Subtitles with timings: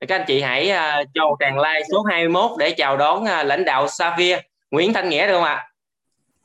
[0.00, 3.22] các anh chị hãy à, uh, cho một tràng like số 21 để chào đón
[3.22, 4.38] uh, lãnh đạo Savia
[4.70, 5.68] Nguyễn Thanh Nghĩa được không ạ?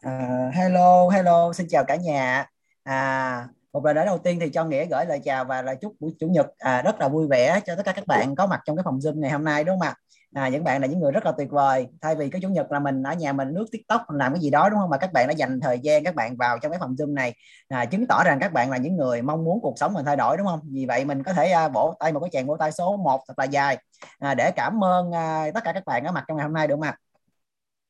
[0.08, 2.46] Uh, hello, hello, xin chào cả nhà.
[2.84, 6.12] À, một lần đầu tiên thì cho nghĩa gửi lời chào và lời chúc buổi
[6.20, 8.76] chủ nhật à, rất là vui vẻ cho tất cả các bạn có mặt trong
[8.76, 9.96] cái phòng zoom ngày hôm nay đúng không ạ?
[10.36, 11.88] À, những bạn là những người rất là tuyệt vời.
[12.02, 14.42] Thay vì cái chủ nhật là mình ở nhà mình lướt tiktok mình làm cái
[14.42, 14.90] gì đó đúng không?
[14.90, 17.34] Mà các bạn đã dành thời gian các bạn vào trong cái phòng zoom này
[17.70, 20.16] à, chứng tỏ rằng các bạn là những người mong muốn cuộc sống mình thay
[20.16, 20.60] đổi đúng không?
[20.72, 23.22] Vì vậy mình có thể à, vỗ tay một cái chàng vỗ tay số 1
[23.28, 23.78] thật là dài
[24.20, 26.68] à, để cảm ơn à, tất cả các bạn ở mặt trong ngày hôm nay
[26.68, 26.98] được không ạ?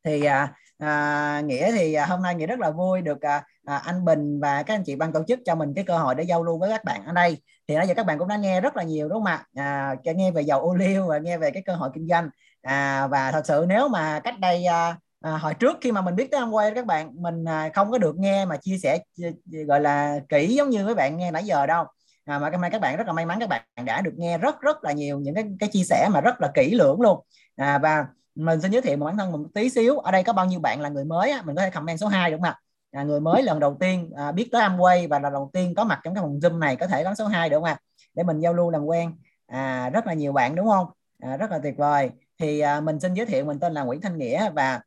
[0.03, 3.77] Thì à, à, nghĩa thì à, hôm nay nghĩa rất là vui được à, à,
[3.77, 6.23] anh Bình và các anh chị ban tổ chức cho mình cái cơ hội để
[6.23, 7.37] giao lưu với các bạn ở đây.
[7.67, 9.45] Thì nãy giờ các bạn cũng đã nghe rất là nhiều đúng không ạ?
[9.55, 12.29] À, nghe về dầu ô liu và nghe về cái cơ hội kinh doanh.
[12.61, 16.15] À, và thật sự nếu mà cách đây à, à, hồi trước khi mà mình
[16.15, 18.99] biết tới Amway các bạn mình à, không có được nghe mà chia sẻ
[19.67, 21.85] gọi là kỹ giống như các bạn nghe nãy giờ đâu.
[22.25, 24.37] À, mà hôm nay các bạn rất là may mắn các bạn đã được nghe
[24.37, 27.19] rất rất là nhiều những cái, cái chia sẻ mà rất là kỹ lưỡng luôn.
[27.55, 28.05] À, và
[28.35, 29.99] mình xin giới thiệu một bản thân một tí xíu.
[29.99, 32.07] Ở đây có bao nhiêu bạn là người mới á, mình có thể comment số
[32.07, 32.59] 2 đúng không ạ?
[32.91, 35.83] À, người mới lần đầu tiên à, biết tới Amway và là đầu tiên có
[35.83, 37.79] mặt trong cái phòng Zoom này có thể bấm số 2 được không ạ?
[38.13, 39.15] Để mình giao lưu làm quen.
[39.47, 40.87] À, rất là nhiều bạn đúng không?
[41.19, 42.09] À, rất là tuyệt vời.
[42.39, 44.81] Thì à, mình xin giới thiệu mình tên là Nguyễn Thanh Nghĩa và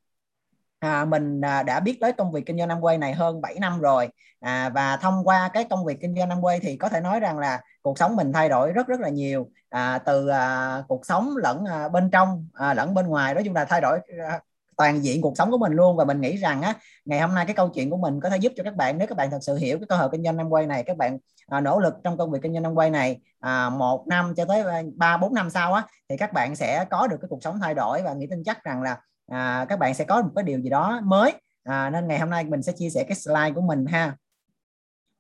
[0.79, 3.81] à, mình à, đã biết tới công việc kinh doanh Amway này hơn 7 năm
[3.81, 4.09] rồi.
[4.41, 7.39] À, và thông qua cái công việc kinh doanh Amway thì có thể nói rằng
[7.39, 9.51] là cuộc sống mình thay đổi rất rất là nhiều.
[9.69, 13.35] À, từ à, cuộc sống lẫn à, bên trong à, lẫn bên ngoài.
[13.35, 14.41] Nói chung là thay đổi à,
[14.77, 15.97] toàn diện cuộc sống của mình luôn.
[15.97, 18.37] Và mình nghĩ rằng á ngày hôm nay cái câu chuyện của mình có thể
[18.37, 20.37] giúp cho các bạn nếu các bạn thật sự hiểu cái cơ hội kinh doanh
[20.37, 22.91] năm quay này các bạn à, nỗ lực trong công việc kinh doanh năm quay
[22.91, 26.57] này à, một năm cho tới à, ba bốn năm sau á thì các bạn
[26.57, 29.67] sẽ có được cái cuộc sống thay đổi và nghĩ tin chắc rằng là à,
[29.69, 31.33] các bạn sẽ có một cái điều gì đó mới.
[31.65, 34.17] À, nên ngày hôm nay mình sẽ chia sẻ cái slide của mình ha.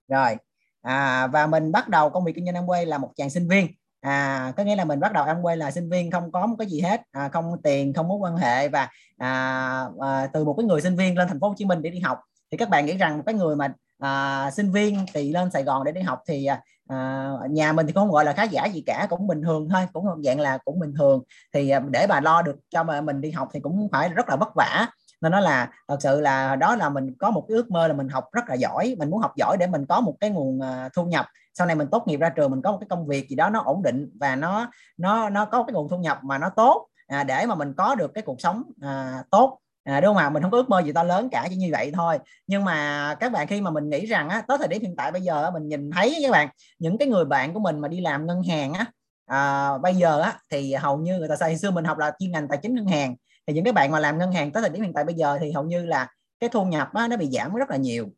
[0.08, 0.36] Rồi
[0.82, 3.66] à, và mình bắt đầu công việc kinh doanh Amway là một chàng sinh viên
[4.04, 6.56] à có nghĩa là mình bắt đầu em quay là sinh viên không có một
[6.58, 7.00] cái gì hết.
[7.12, 8.88] À, không tiền không mối quan hệ và
[9.18, 11.90] à, à, từ một cái người sinh viên lên thành phố Hồ Chí Minh để
[11.90, 12.18] đi học.
[12.50, 15.62] Thì các bạn nghĩ rằng một cái người mà à, sinh viên thì lên Sài
[15.62, 18.64] Gòn để đi học thì à, à nhà mình thì không gọi là khá giả
[18.66, 21.22] gì cả cũng bình thường thôi cũng dạng là cũng bình thường.
[21.54, 24.28] Thì à, để bà lo được cho mà mình đi học thì cũng phải rất
[24.28, 24.86] là vất vả.
[25.20, 27.94] Nên nó là thật sự là đó là mình có một cái ước mơ là
[27.94, 30.60] mình học rất là giỏi mình muốn học giỏi để mình có một cái nguồn
[30.60, 33.06] à, thu nhập sau này mình tốt nghiệp ra trường mình có một cái công
[33.06, 36.18] việc gì đó nó ổn định và nó nó nó có cái nguồn thu nhập
[36.22, 39.58] mà nó tốt à, để mà mình có được cái cuộc sống à, tốt.
[39.84, 40.30] À, đúng không ạ?
[40.30, 42.18] Mình không có ước mơ gì to lớn cả chỉ như vậy thôi.
[42.46, 45.12] Nhưng mà các bạn khi mà mình nghĩ rằng á tới thời điểm hiện tại
[45.12, 46.48] bây giờ mình nhìn thấy các bạn
[46.78, 48.86] những cái người bạn của mình mà đi làm ngân hàng á
[49.26, 52.32] à, bây giờ á thì hầu như người ta say xưa mình học là chuyên
[52.32, 53.16] ngành tài chính ngân hàng
[53.46, 55.38] thì những cái bạn mà làm ngân hàng tới thời điểm hiện tại bây giờ
[55.40, 56.08] thì hầu như là
[56.40, 58.08] cái thu nhập á, nó bị giảm rất là nhiều.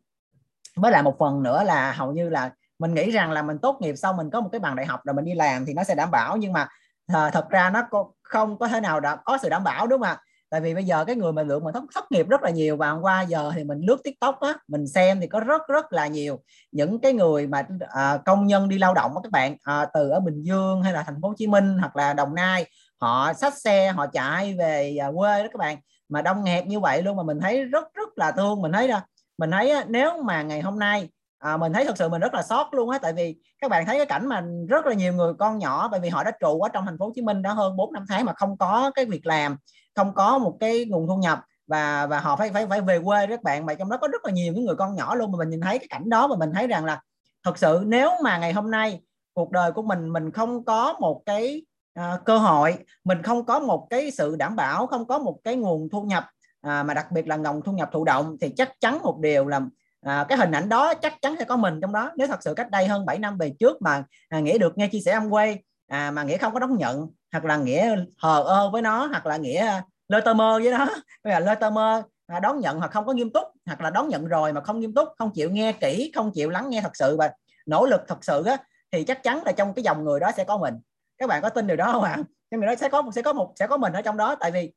[0.77, 3.79] Với lại một phần nữa là hầu như là mình nghĩ rằng là mình tốt
[3.81, 5.85] nghiệp xong mình có một cái bằng đại học rồi mình đi làm thì nó
[5.85, 6.37] sẽ đảm bảo.
[6.37, 6.69] Nhưng mà
[7.07, 7.83] à, thật ra nó
[8.23, 10.19] không có thể nào đã có sự đảm bảo đúng không ạ?
[10.51, 12.77] Tại vì bây giờ cái người mà lượng mà thất, thất nghiệp rất là nhiều
[12.77, 15.93] và hôm qua giờ thì mình lướt tiktok á mình xem thì có rất rất
[15.93, 16.41] là nhiều
[16.73, 20.09] những cái người mà à, công nhân đi lao động á các bạn à, từ
[20.11, 22.67] ở bình dương hay là thành phố hồ chí minh hoặc là đồng nai
[23.01, 25.79] họ xách xe họ chạy về à, quê đó các bạn.
[26.09, 28.63] Mà đông nghẹt như vậy luôn mà mình thấy rất rất là thương.
[28.63, 29.01] Mình thấy đó
[29.39, 31.09] mình thấy nếu mà ngày hôm nay
[31.39, 33.87] à, mình thấy thật sự mình rất là sót luôn á tại vì các bạn
[33.87, 36.61] thấy cái cảnh mà rất là nhiều người con nhỏ bởi vì họ đã trụ
[36.61, 38.91] ở trong thành phố Hồ Chí Minh đã hơn 4 năm tháng mà không có
[38.95, 39.57] cái việc làm
[39.97, 43.27] không có một cái nguồn thu nhập và và họ phải phải phải về quê
[43.27, 43.67] các bạn.
[43.67, 45.61] Mà trong đó có rất là nhiều những người con nhỏ luôn mà mình nhìn
[45.61, 47.01] thấy cái cảnh đó mà mình thấy rằng là
[47.45, 49.01] thật sự nếu mà ngày hôm nay
[49.33, 51.63] cuộc đời của mình mình không có một cái
[52.01, 55.57] uh, cơ hội mình không có một cái sự đảm bảo không có một cái
[55.57, 56.25] nguồn thu nhập
[56.61, 59.47] à, mà đặc biệt là nguồn thu nhập thụ động thì chắc chắn một điều
[59.47, 59.61] là
[60.07, 62.13] à, cái hình ảnh đó chắc chắn sẽ có mình trong đó.
[62.17, 64.89] Nếu thật sự cách đây hơn 7 năm về trước mà à, nghĩa được nghe
[64.89, 68.43] chia sẻ âm quay à, mà nghĩa không có đón nhận hoặc là nghĩa hờ
[68.43, 70.87] ơ với nó hoặc là nghĩa lơ tơ mơ với nó
[71.25, 73.91] bây giờ lơ tơ mơ à, đón nhận hoặc không có nghiêm túc hoặc là
[73.91, 76.81] đón nhận rồi mà không nghiêm túc không chịu nghe kỹ không chịu lắng nghe
[76.81, 77.31] thật sự và
[77.67, 78.57] nỗ lực thật sự á,
[78.93, 80.75] thì chắc chắn là trong cái dòng người đó sẽ có mình.
[81.19, 82.17] Các bạn có tin điều đó không ạ?
[82.51, 84.51] Nhưng người đó sẽ có sẽ có một sẽ có mình ở trong đó tại
[84.51, 84.73] vì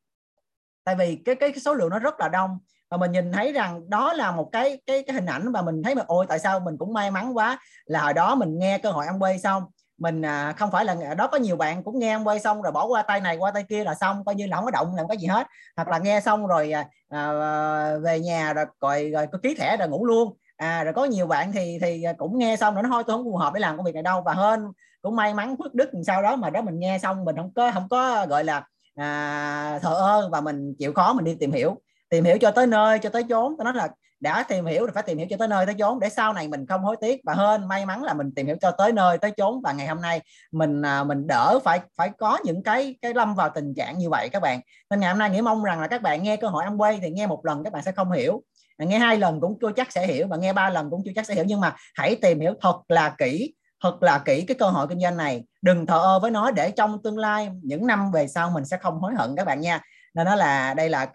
[0.84, 2.60] tại vì cái, cái số lượng nó rất là đông
[2.91, 5.83] mà mình nhìn thấy rằng đó là một cái cái cái hình ảnh và mình
[5.83, 8.77] thấy mà ôi tại sao mình cũng may mắn quá là hồi đó mình nghe
[8.77, 9.63] cơ hội ăn quay xong
[10.00, 12.71] mình à, không phải là đó có nhiều bạn cũng nghe ăn quay xong rồi
[12.71, 14.95] bỏ qua tay này qua tay kia là xong coi như là không có động
[14.95, 15.47] làm cái gì hết.
[15.75, 19.77] Hoặc là nghe xong rồi à, à, về nhà rồi rồi, rồi có ký thẻ
[19.77, 20.38] rồi ngủ luôn.
[20.57, 23.18] À rồi có nhiều bạn thì thì à, cũng nghe xong rồi nó thôi tôi
[23.18, 24.21] không phù hợp để làm công việc này đâu.
[24.21, 24.71] Và hơn
[25.01, 27.71] cũng may mắn phước đức sau đó mà đó mình nghe xong mình không có
[27.71, 28.63] không có gọi là
[28.95, 31.77] à, thờ ơ và mình chịu khó mình đi tìm hiểu
[32.10, 33.56] tìm hiểu cho tới nơi, cho tới chốn.
[33.58, 33.88] Tôi nói là
[34.20, 36.00] đã tìm hiểu thì phải tìm hiểu cho tới nơi, tới chốn.
[36.00, 37.22] Để sau này mình không hối tiếc.
[37.26, 39.62] Và hơn may mắn là mình tìm hiểu cho tới nơi, tới chốn.
[39.62, 40.22] Và ngày hôm nay
[40.52, 44.10] mình à, mình đỡ phải phải có những cái cái lâm vào tình trạng như
[44.10, 44.62] vậy các bạn.
[44.90, 47.00] Nên ngày hôm nay nghĩ mong rằng là các bạn nghe cơ hội ăn quay
[47.02, 48.44] thì nghe một lần các bạn sẽ không hiểu.
[48.78, 51.26] Nghe hai lần cũng chưa chắc sẽ hiểu và nghe ba lần cũng chưa chắc
[51.26, 51.44] sẽ hiểu.
[51.48, 53.54] Nhưng mà hãy tìm hiểu thật là kỹ,
[53.84, 55.44] thật là kỹ cái cơ hội kinh doanh này.
[55.62, 58.78] Đừng thờ ơ với nó để trong tương lai, những năm về sau mình sẽ
[58.78, 59.82] không hối hận các bạn nha.
[60.14, 61.08] Nên nó là, đây là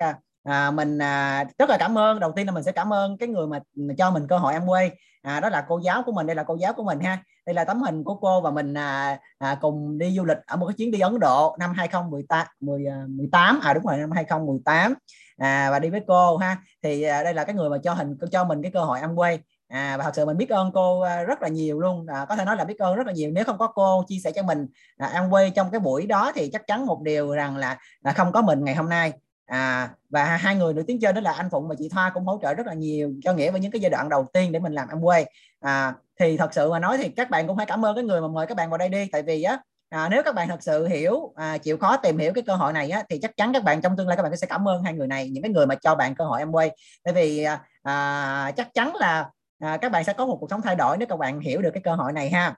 [0.44, 2.20] à, mình à, rất là cảm ơn.
[2.20, 3.58] Đầu tiên là mình sẽ cảm ơn cái người mà
[3.98, 4.90] cho mình cơ hội em quay.
[5.22, 7.18] À, đó là cô giáo của mình đây là cô giáo của mình ha.
[7.46, 10.56] Đây là tấm hình của cô và mình à, à, cùng đi du lịch ở
[10.56, 14.94] một cái chuyến đi Ấn Độ năm 2018 18 à, à đúng rồi năm 2018
[15.36, 16.56] à, và đi với cô ha.
[16.82, 19.14] Thì à, đây là cái người mà cho hình cho mình cái cơ hội em
[19.14, 19.38] quay.
[19.68, 22.06] À, và thật sự mình biết ơn cô à, rất là nhiều luôn.
[22.06, 23.30] À, có thể nói là biết ơn rất là nhiều.
[23.30, 26.32] Nếu không có cô chia sẻ cho mình à, ăn quay trong cái buổi đó
[26.34, 29.12] thì chắc chắn một điều rằng là, là không có mình ngày hôm nay
[29.46, 32.24] à, và hai người nổi tiếng trên đó là anh Phụng và chị Thoa cũng
[32.24, 34.58] hỗ trợ rất là nhiều cho nghĩa với những cái giai đoạn đầu tiên để
[34.58, 35.24] mình làm Amway.
[35.60, 38.20] À, thì thật sự mà nói thì các bạn cũng phải cảm ơn cái người
[38.20, 39.58] mà mời các bạn vào đây đi tại vì á
[39.88, 42.72] à, nếu các bạn thật sự hiểu à, chịu khó tìm hiểu cái cơ hội
[42.72, 44.82] này á, thì chắc chắn các bạn trong tương lai các bạn sẽ cảm ơn
[44.82, 46.70] hai người này những cái người mà cho bạn cơ hội em quay
[47.04, 50.62] tại vì à, à, chắc chắn là à, các bạn sẽ có một cuộc sống
[50.62, 52.54] thay đổi nếu các bạn hiểu được cái cơ hội này ha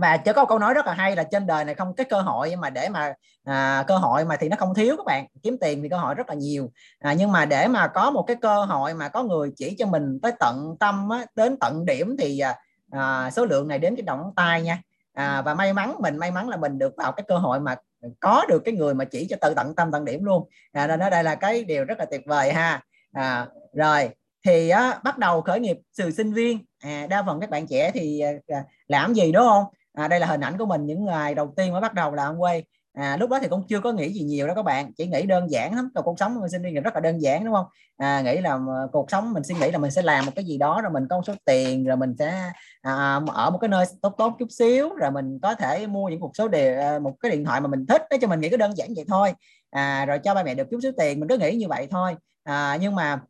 [0.00, 2.20] và chỉ có câu nói rất là hay là trên đời này không cái cơ
[2.20, 3.14] hội mà để mà
[3.44, 5.26] à, cơ hội mà thì nó không thiếu các bạn.
[5.42, 6.72] Kiếm tiền thì cơ hội rất là nhiều.
[6.98, 9.86] À, nhưng mà để mà có một cái cơ hội mà có người chỉ cho
[9.86, 12.54] mình tới tận tâm á, đến tận điểm thì à,
[12.90, 14.82] à số lượng này đến cái động tay nha.
[15.12, 17.76] À, và may mắn mình may mắn là mình được vào cái cơ hội mà
[18.20, 20.48] có được cái người mà chỉ cho từ tận tâm tận điểm luôn.
[20.72, 22.82] À, nên ở đây là cái điều rất là tuyệt vời ha.
[23.12, 24.10] À, rồi
[24.46, 26.58] thì á, bắt đầu khởi nghiệp từ sinh viên.
[26.78, 29.64] À, đa phần các bạn trẻ thì à, à làm gì đúng không?
[29.96, 32.38] À, đây là hình ảnh của mình những ngày đầu tiên mới bắt đầu làm
[32.38, 32.64] quay.
[32.92, 35.22] À, lúc đó thì cũng chưa có nghĩ gì nhiều đó các bạn chỉ nghĩ
[35.22, 37.66] đơn giản lắm cuộc sống mình sinh viên rất là đơn giản đúng không?
[37.96, 40.44] À, nghĩ là ờ, cuộc sống mình suy nghĩ là mình sẽ làm một cái
[40.44, 42.52] gì đó rồi mình có một số tiền rồi mình sẽ
[42.82, 46.20] à, ở một cái nơi tốt tốt chút xíu rồi mình có thể mua những
[46.20, 48.48] cuộc số đề ờ, một cái điện thoại mà mình thích đó cho mình nghĩ
[48.48, 49.32] cái đơn giản vậy thôi.
[49.70, 52.16] À, rồi cho ba mẹ được chút số tiền mình cứ nghĩ như vậy thôi.
[52.44, 53.20] À, nhưng mà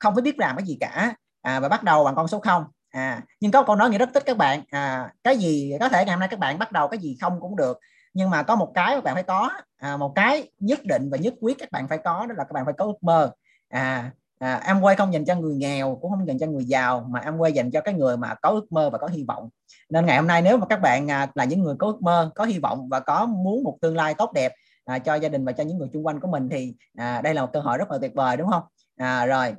[0.00, 1.14] không phải biết làm cái gì cả.
[1.42, 2.64] À, và bắt đầu bằng con số không
[2.94, 4.62] à nhưng có câu nói nghĩa rất thích các bạn.
[4.70, 7.40] À cái gì có thể ngày hôm nay các bạn bắt đầu cái gì không
[7.40, 7.78] cũng được.
[8.14, 9.50] Nhưng mà có một cái các bạn phải có.
[9.76, 12.52] À, một cái nhất định và nhất quyết các bạn phải có đó là các
[12.52, 13.30] bạn phải có ước mơ.
[13.68, 17.20] À, à Amway không dành cho người nghèo cũng không dành cho người giàu mà
[17.20, 19.48] Amway dành cho cái người mà có ước mơ và có hy vọng.
[19.90, 22.30] Nên ngày hôm nay nếu mà các bạn à, là những người có ước mơ
[22.34, 24.52] có hy vọng và có muốn một tương lai tốt đẹp
[24.84, 27.34] à, cho gia đình và cho những người xung quanh của mình thì à, đây
[27.34, 28.62] là một cơ hội rất là tuyệt vời đúng không?
[28.96, 29.54] À, rồi.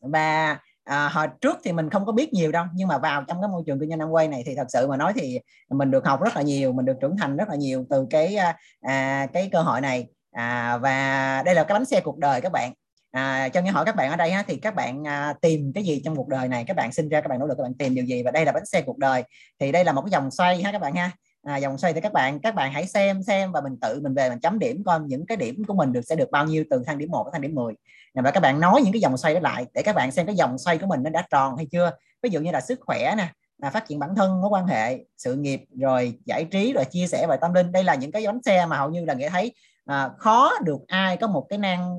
[0.00, 3.40] Và à, hồi trước thì mình không có biết nhiều đâu nhưng mà vào trong
[3.40, 5.40] cái môi trường kinh doanh quay này thì thật sự mà nói thì
[5.70, 8.36] mình được học rất là nhiều mình được trưởng thành rất là nhiều từ cái
[8.36, 10.06] à, à cái cơ hội này.
[10.34, 12.72] À, và đây là cái bánh xe cuộc đời các bạn.
[13.10, 15.84] À, cho nghe hỏi các bạn ở đây ha, thì các bạn à, tìm cái
[15.84, 16.64] gì trong cuộc đời này?
[16.66, 18.22] Các bạn sinh ra các bạn nỗ lực các bạn tìm điều gì?
[18.22, 19.24] Và đây là bánh xe cuộc đời.
[19.60, 21.10] Thì đây là một cái dòng xoay ha các bạn ha
[21.44, 24.14] à, dòng xoay thì các bạn các bạn hãy xem xem và mình tự mình
[24.14, 26.64] về mình chấm điểm coi những cái điểm của mình được sẽ được bao nhiêu
[26.70, 27.74] từ thang điểm 1 đến thang điểm 10
[28.22, 30.34] và các bạn nói những cái dòng xoay đó lại để các bạn xem cái
[30.34, 31.92] dòng xoay của mình nó đã tròn hay chưa.
[32.22, 33.28] Ví dụ như là sức khỏe nè
[33.62, 37.06] à, phát triển bản thân mối quan hệ sự nghiệp rồi giải trí rồi chia
[37.06, 37.72] sẻ về tâm linh.
[37.72, 39.54] Đây là những cái bánh xe mà hầu như là nghĩa thấy
[39.84, 41.98] à, khó được ai có một cái năng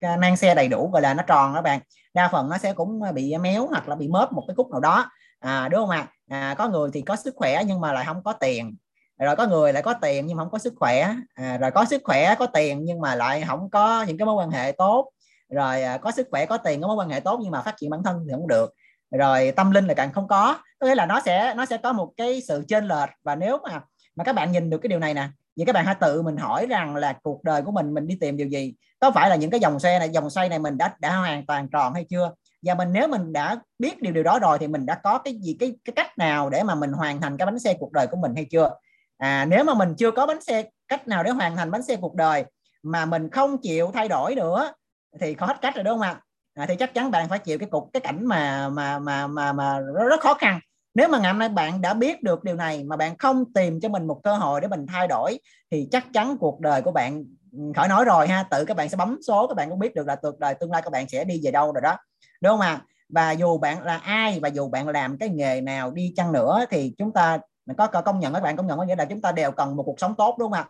[0.00, 1.80] à, năng xe đầy đủ gọi là nó tròn đó bạn.
[2.14, 4.80] Đa phần nó sẽ cũng bị méo hoặc là bị mớp một cái khúc nào
[4.80, 5.10] đó.
[5.38, 5.98] À, đúng không ạ?
[5.98, 8.76] à, À, có người thì có sức khỏe nhưng mà lại không có tiền.
[9.18, 11.14] Rồi có người lại có tiền nhưng mà không có sức khỏe.
[11.34, 14.34] À, rồi có sức khỏe có tiền nhưng mà lại không có những cái mối
[14.34, 15.10] quan hệ tốt.
[15.48, 17.76] Rồi à, có sức khỏe có tiền có mối quan hệ tốt nhưng mà phát
[17.76, 18.74] triển bản thân thì không được.
[19.10, 20.58] Rồi tâm linh là càng không có.
[20.78, 23.58] Có nghĩa là nó sẽ nó sẽ có một cái sự chênh lệch và nếu
[23.62, 23.80] mà
[24.16, 26.36] mà các bạn nhìn được cái điều này nè vậy các bạn hãy tự mình
[26.36, 28.74] hỏi rằng là cuộc đời của mình mình đi tìm điều gì?
[29.00, 31.46] Có phải là những cái dòng xe này dòng xoay này mình đã đã hoàn
[31.46, 32.30] toàn tròn hay chưa?
[32.64, 35.34] Và mình nếu mình đã biết điều điều đó rồi thì mình đã có cái
[35.42, 38.06] gì cái cái cách nào để mà mình hoàn thành cái bánh xe cuộc đời
[38.06, 38.70] của mình hay chưa?
[39.18, 41.96] À nếu mà mình chưa có bánh xe cách nào để hoàn thành bánh xe
[41.96, 42.44] cuộc đời
[42.82, 44.72] mà mình không chịu thay đổi nữa
[45.20, 46.20] thì khó hết cách rồi đúng không ạ?
[46.54, 49.52] À, thì chắc chắn bạn phải chịu cái cục cái cảnh mà mà mà mà
[49.52, 50.60] mà rất, rất khó khăn.
[50.94, 53.80] Nếu mà ngày hôm nay bạn đã biết được điều này mà bạn không tìm
[53.80, 55.38] cho mình một cơ hội để mình thay đổi
[55.70, 58.88] thì chắc chắn cuộc đời của bạn ừ, khỏi nói rồi ha tự các bạn
[58.88, 61.08] sẽ bấm số các bạn cũng biết được là cuộc đời tương lai các bạn
[61.08, 61.96] sẽ đi về đâu rồi đó
[62.44, 62.80] đúng không ạ?
[63.08, 66.64] Và dù bạn là ai và dù bạn làm cái nghề nào đi chăng nữa
[66.70, 67.38] thì chúng ta
[67.76, 69.82] có công nhận các bạn công nhận có nghĩa là chúng ta đều cần một
[69.82, 70.68] cuộc sống tốt đúng không ạ?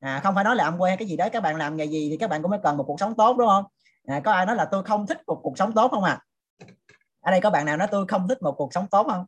[0.00, 1.84] À, không phải nói là ông quê hay cái gì đấy các bạn làm nghề
[1.84, 3.64] gì thì các bạn cũng mới cần một cuộc sống tốt đúng không?
[4.06, 6.20] À, có ai nói là tôi không thích một cuộc sống tốt không à
[7.20, 9.26] ở đây có bạn nào nói tôi không thích một cuộc sống tốt không?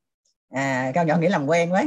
[0.50, 1.84] À cao nhỏ nghĩ làm quen quá.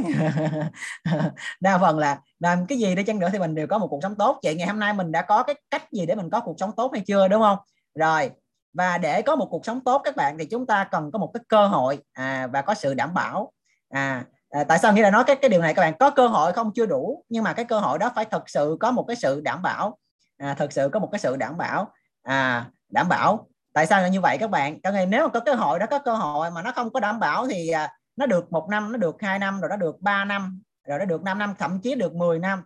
[1.60, 4.00] Đa phần là làm cái gì đi chăng nữa thì mình đều có một cuộc
[4.02, 4.40] sống tốt.
[4.42, 6.70] Vậy ngày hôm nay mình đã có cái cách gì để mình có cuộc sống
[6.76, 7.58] tốt hay chưa đúng không?
[7.94, 8.30] Rồi
[8.72, 11.30] và để có một cuộc sống tốt các bạn thì chúng ta cần có một
[11.34, 13.52] cái cơ hội à, và có sự đảm bảo.
[13.88, 15.74] À, à tại sao nghĩa là nói cái cái điều này?
[15.74, 16.70] Các bạn có cơ hội không?
[16.74, 19.40] Chưa đủ nhưng mà cái cơ hội đó phải thật sự có một cái sự
[19.40, 19.98] đảm bảo.
[20.36, 21.92] À, thật sự có một cái sự đảm bảo.
[22.22, 23.48] À, đảm bảo.
[23.72, 24.80] Tại sao là như vậy các bạn?
[24.80, 27.00] Các nên nếu mà có cơ hội đó có cơ hội mà nó không có
[27.00, 30.00] đảm bảo thì à, nó được một năm nó được hai năm rồi nó được
[30.00, 32.62] 3 năm rồi nó được 5 năm thậm chí được 10 năm.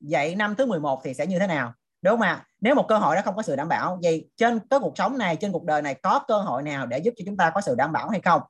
[0.00, 1.72] Vậy năm thứ 11 thì sẽ như thế nào?
[2.04, 2.44] Đúng không ạ?
[2.60, 5.18] Nếu một cơ hội đó không có sự đảm bảo vậy trên cái cuộc sống
[5.18, 7.60] này trên cuộc đời này có cơ hội nào để giúp cho chúng ta có
[7.60, 8.42] sự đảm bảo hay không?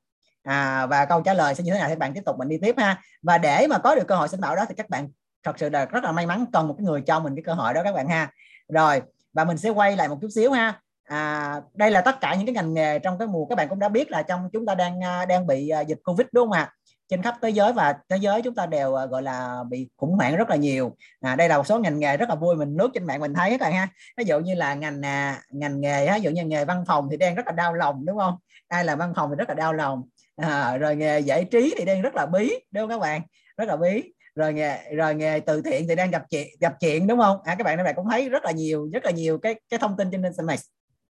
[0.43, 1.89] À, và câu trả lời sẽ như thế nào?
[1.89, 3.03] Thì bạn tiếp tục mình đi tiếp ha.
[3.23, 5.09] Và để mà có được cơ hội đảm bảo đó thì các bạn
[5.43, 7.55] thật sự là rất là may mắn cần một cái người cho mình cái cơ
[7.55, 8.31] hội đó các bạn ha.
[8.69, 10.81] Rồi và mình sẽ quay lại một chút xíu ha.
[11.05, 13.79] À, đây là tất cả những cái ngành nghề trong cái mùa các bạn cũng
[13.79, 16.53] đã biết là trong chúng ta đang à, đang bị à, dịch covid đúng không
[16.53, 16.73] ạ?
[17.09, 20.15] Trên khắp thế giới và thế giới chúng ta đều à, gọi là bị khủng
[20.15, 20.97] hoảng rất là nhiều.
[21.21, 23.35] À, đây là một số ngành nghề rất là vui mình nước trên mạng mình
[23.35, 23.89] thấy các bạn ha.
[24.17, 27.17] Ví dụ như là ngành à, ngành nghề ví dụ như nghề văn phòng thì
[27.17, 28.35] đang rất là đau lòng đúng không?
[28.69, 30.03] Ai là văn phòng thì rất là đau lòng.
[30.37, 33.23] À, rồi nghề giải trí thì đang rất là bí đúng không các bạn?
[33.57, 34.13] Rất là bí.
[34.35, 37.39] Rồi nghề rồi nghề từ thiện thì đang gặp chuyện gặp chuyện đúng không?
[37.45, 39.79] À, các bạn các bạn cũng thấy rất là nhiều rất là nhiều cái cái
[39.79, 40.59] thông tin trên mạng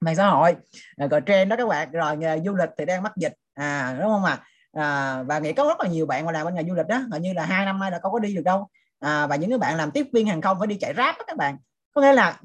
[0.01, 0.55] mạng xã hội.
[0.97, 3.33] Rồi trend đó các bạn rồi nghề du lịch thì đang mắc dịch.
[3.53, 4.39] À đúng không ạ?
[4.41, 4.45] à?
[4.73, 7.01] À, và nghĩ có rất là nhiều bạn mà làm bên ngành du lịch đó
[7.11, 8.67] hình như là hai năm nay là không có đi được đâu.
[8.99, 11.23] À, và những cái bạn làm tiếp viên hàng không phải đi chạy ráp đó
[11.27, 11.57] các bạn.
[11.93, 12.39] Có nghĩa là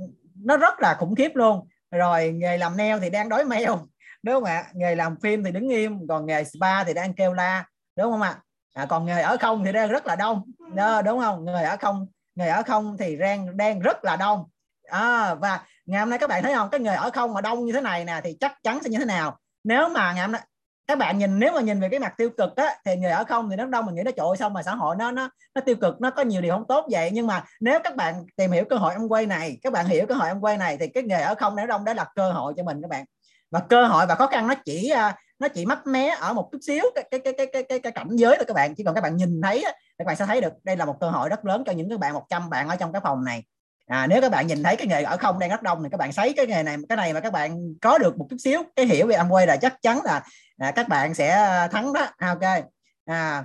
[0.45, 1.69] nó rất là khủng khiếp luôn.
[1.91, 3.79] Rồi nghề làm neo thì đang đói mèo
[4.23, 4.65] đúng không ạ?
[4.73, 7.65] Nghề làm phim thì đứng im còn nghề spa thì đang kêu la
[7.97, 8.39] đúng không ạ?
[8.75, 10.43] À, còn nghề ở không thì đang rất là đông.
[10.75, 11.45] Đó, đúng không?
[11.45, 14.45] Nghề ở không nghề ở không thì đang đang rất là đông.
[14.91, 16.69] À, và ngày hôm nay các bạn thấy không?
[16.71, 18.99] Cái nghề ở không mà đông như thế này nè thì chắc chắn sẽ như
[18.99, 19.39] thế nào?
[19.65, 20.43] Nếu mà ngày hôm nay
[20.87, 23.25] các bạn nhìn nếu mà nhìn về cái mặt tiêu cực á thì người ở
[23.25, 25.61] không thì nó đông mình nghĩ nó trội xong mà xã hội nó nó nó
[25.61, 27.11] tiêu cực nó có nhiều điều không tốt vậy.
[27.13, 30.07] Nhưng mà nếu các bạn tìm hiểu cơ hội ông quay này các bạn hiểu
[30.07, 32.33] cơ hội ông quay này thì cái nghề ở không nếu đông đó là cơ
[32.33, 33.05] hội cho mình các bạn.
[33.51, 36.49] Và cơ hội và khó khăn nó chỉ à, nó chỉ mắc mé ở một
[36.53, 38.75] chút xíu cái cái cái cái cái cái, cái cảnh giới thôi các bạn.
[38.75, 39.65] Chỉ còn các bạn nhìn thấy
[39.99, 42.01] các bạn sẽ thấy được đây là một cơ hội rất lớn cho những các
[42.01, 43.45] bạn 100 bạn ở trong cái phòng này.
[43.87, 45.97] À, nếu các bạn nhìn thấy cái nghề ở không đang rất đông thì các
[45.97, 48.63] bạn thấy cái nghề này cái này mà các bạn có được một chút xíu
[48.77, 50.23] cái hiểu về Amway là chắc chắn là
[50.59, 52.07] à, các bạn sẽ ờ, thắng đó.
[52.17, 52.65] À, ok.
[53.05, 53.45] À,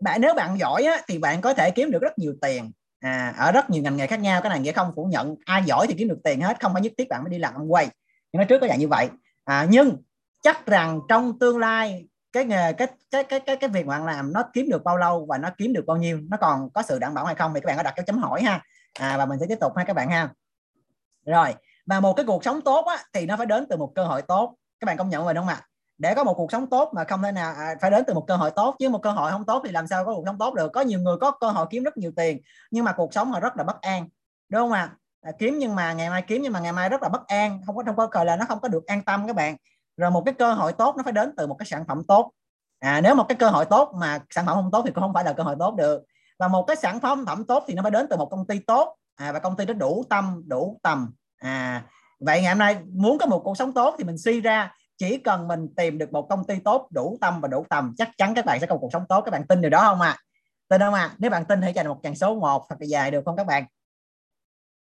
[0.00, 2.72] bạn nếu bạn giỏi á, thì bạn có thể kiếm được rất nhiều tiền.
[3.00, 4.40] À, ở rất nhiều ngành nghề khác nhau.
[4.42, 5.34] Cái này nghĩa không phủ nhận.
[5.44, 6.60] Ai giỏi thì kiếm được tiền hết.
[6.60, 7.88] Không phải nhất thiết bạn mới đi làm quay.
[8.32, 9.08] Nhưng nói trước có dạng như vậy.
[9.44, 9.96] À, nhưng
[10.42, 14.32] chắc rằng trong tương lai cái nghề cái cái cái cái cái việc bạn làm
[14.32, 16.20] nó kiếm được bao lâu và nó kiếm được bao nhiêu?
[16.30, 18.18] Nó còn có sự đảm bảo hay không thì các bạn có đặt cái chấm
[18.18, 18.62] hỏi ha.
[19.00, 20.28] À, và mình sẽ tiếp tục ha các bạn ha.
[21.26, 21.54] Rồi
[21.86, 24.22] và một cái cuộc sống tốt á, thì nó phải đến từ một cơ hội
[24.22, 24.56] tốt.
[24.80, 25.62] Các bạn công nhận mình không ạ?
[25.98, 28.24] Để có một cuộc sống tốt mà không thể nào à, phải đến từ một
[28.26, 28.76] cơ hội tốt.
[28.78, 30.72] Chứ một cơ hội không tốt thì làm sao có cuộc sống tốt được?
[30.72, 33.40] Có nhiều người có cơ hội kiếm rất nhiều tiền nhưng mà cuộc sống họ
[33.40, 34.08] rất là bất an.
[34.48, 34.90] Đúng không ạ?
[35.22, 35.32] À?
[35.38, 37.60] kiếm nhưng mà ngày mai kiếm nhưng mà ngày mai rất là bất an.
[37.66, 39.56] Không có không có gọi là nó không có được an tâm các bạn.
[39.96, 42.32] Rồi một cái cơ hội tốt nó phải đến từ một cái sản phẩm tốt.
[42.78, 45.14] À, nếu một cái cơ hội tốt mà sản phẩm không tốt thì cũng không
[45.14, 46.02] phải là cơ hội tốt được.
[46.38, 48.58] Và một cái sản phẩm phẩm tốt thì nó phải đến từ một công ty
[48.58, 48.96] tốt.
[49.14, 51.10] À, và công ty đó đủ tâm đủ tầm.
[51.38, 51.82] À
[52.20, 55.18] vậy ngày hôm nay muốn có một cuộc sống tốt thì mình suy ra chỉ
[55.18, 58.34] cần mình tìm được một công ty tốt đủ tâm và đủ tầm chắc chắn
[58.34, 59.20] các bạn sẽ có cuộc sống tốt.
[59.20, 60.08] Các bạn tin điều đó không ạ?
[60.08, 60.22] À?
[60.68, 61.02] tin không ạ?
[61.02, 61.14] À?
[61.18, 63.46] nếu bạn tin hãy dành một chàng số 1 thật là dài được không các
[63.46, 63.64] bạn?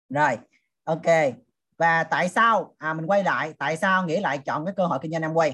[0.09, 0.39] Rồi
[0.85, 1.35] ok.
[1.79, 2.75] Và tại sao?
[2.79, 3.53] À, mình quay lại.
[3.59, 5.53] Tại sao nghĩa lại chọn cái cơ hội kinh doanh Amway?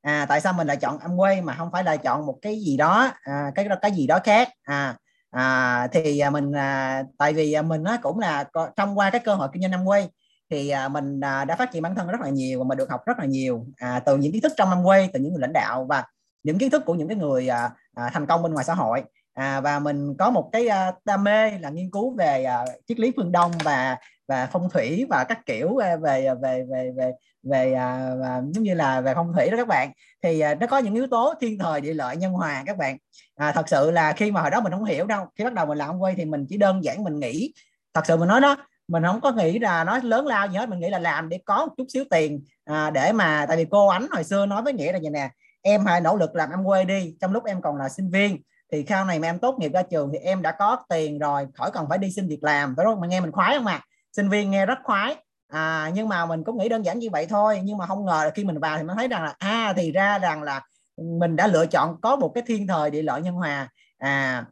[0.00, 2.76] À, tại sao mình lại chọn Amway mà không phải là chọn một cái gì
[2.76, 4.48] đó à, cái cái gì đó khác?
[4.62, 4.96] À
[5.30, 8.44] à, thì à, mình à, tại vì à, mình nó cũng là
[8.76, 10.08] trong qua cái cơ hội kinh doanh năm quay
[10.50, 12.90] thì à, mình à, đã phát triển bản thân rất là nhiều và mình được
[12.90, 15.40] học rất là nhiều à, từ những kiến thức trong năm quay từ những người
[15.40, 16.04] lãnh đạo và
[16.42, 19.02] những kiến thức của những cái người à, à, thành công bên ngoài xã hội.
[19.34, 23.00] À, và mình có một cái à, đam mê là nghiên cứu về à, triết
[23.00, 23.96] lý phương đông và
[24.28, 27.12] và phong thủy và các kiểu à, về về về về về,
[27.42, 28.10] về à,
[28.54, 29.92] giống như là về phong thủy đó các bạn.
[30.22, 32.96] Thì à, nó có những yếu tố thiên thời địa lợi nhân hòa các bạn.
[33.36, 35.66] À, thật sự là khi mà hồi đó mình không hiểu đâu khi bắt đầu
[35.66, 37.52] mình làm quay thì mình chỉ đơn giản mình nghĩ.
[37.94, 38.56] Thật sự mình nói đó
[38.88, 41.40] mình không có nghĩ là nó lớn lao gì hết mình nghĩ là làm để
[41.44, 44.62] có một chút xíu tiền à, để mà tại vì cô ánh hồi xưa nói
[44.62, 45.30] với nghĩa là vậy nè
[45.62, 48.42] em hãy nỗ lực làm em quê đi trong lúc em còn là sinh viên
[48.72, 51.46] thì sau này mà em tốt nghiệp ra trường thì em đã có tiền rồi
[51.54, 52.74] khỏi cần phải đi xin việc làm.
[52.76, 53.00] Phải không?
[53.00, 53.86] Mà nghe mình khoái không ạ à?
[54.12, 55.16] sinh viên nghe rất khoái.
[55.48, 58.20] À, nhưng mà mình cũng nghĩ đơn giản như vậy thôi nhưng mà không ngờ
[58.24, 60.62] là khi mình vào thì mình thấy rằng là à thì ra rằng là
[60.96, 63.68] mình đã lựa chọn có một cái thiên thời địa lợi nhân hòa.
[63.98, 64.44] À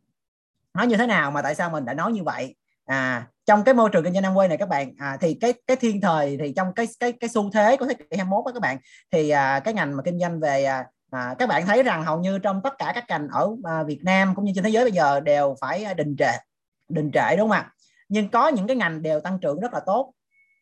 [0.75, 2.55] nói như thế nào mà tại sao mình đã nói như vậy?
[2.87, 5.77] À trong cái môi trường kinh doanh Amway này các bạn à, thì cái cái
[5.77, 8.61] thiên thời thì trong cái cái cái xu thế của thế kỷ 21 đó các
[8.61, 8.79] bạn
[9.11, 12.21] thì à, cái ngành mà kinh doanh về à, à, các bạn thấy rằng hầu
[12.21, 14.85] như trong tất cả các ngành ở à, Việt Nam cũng như trên thế giới
[14.85, 16.33] bây giờ đều phải à, đình trệ
[16.89, 17.71] đình trệ đúng không ạ
[18.09, 20.13] nhưng có những cái ngành đều tăng trưởng rất là tốt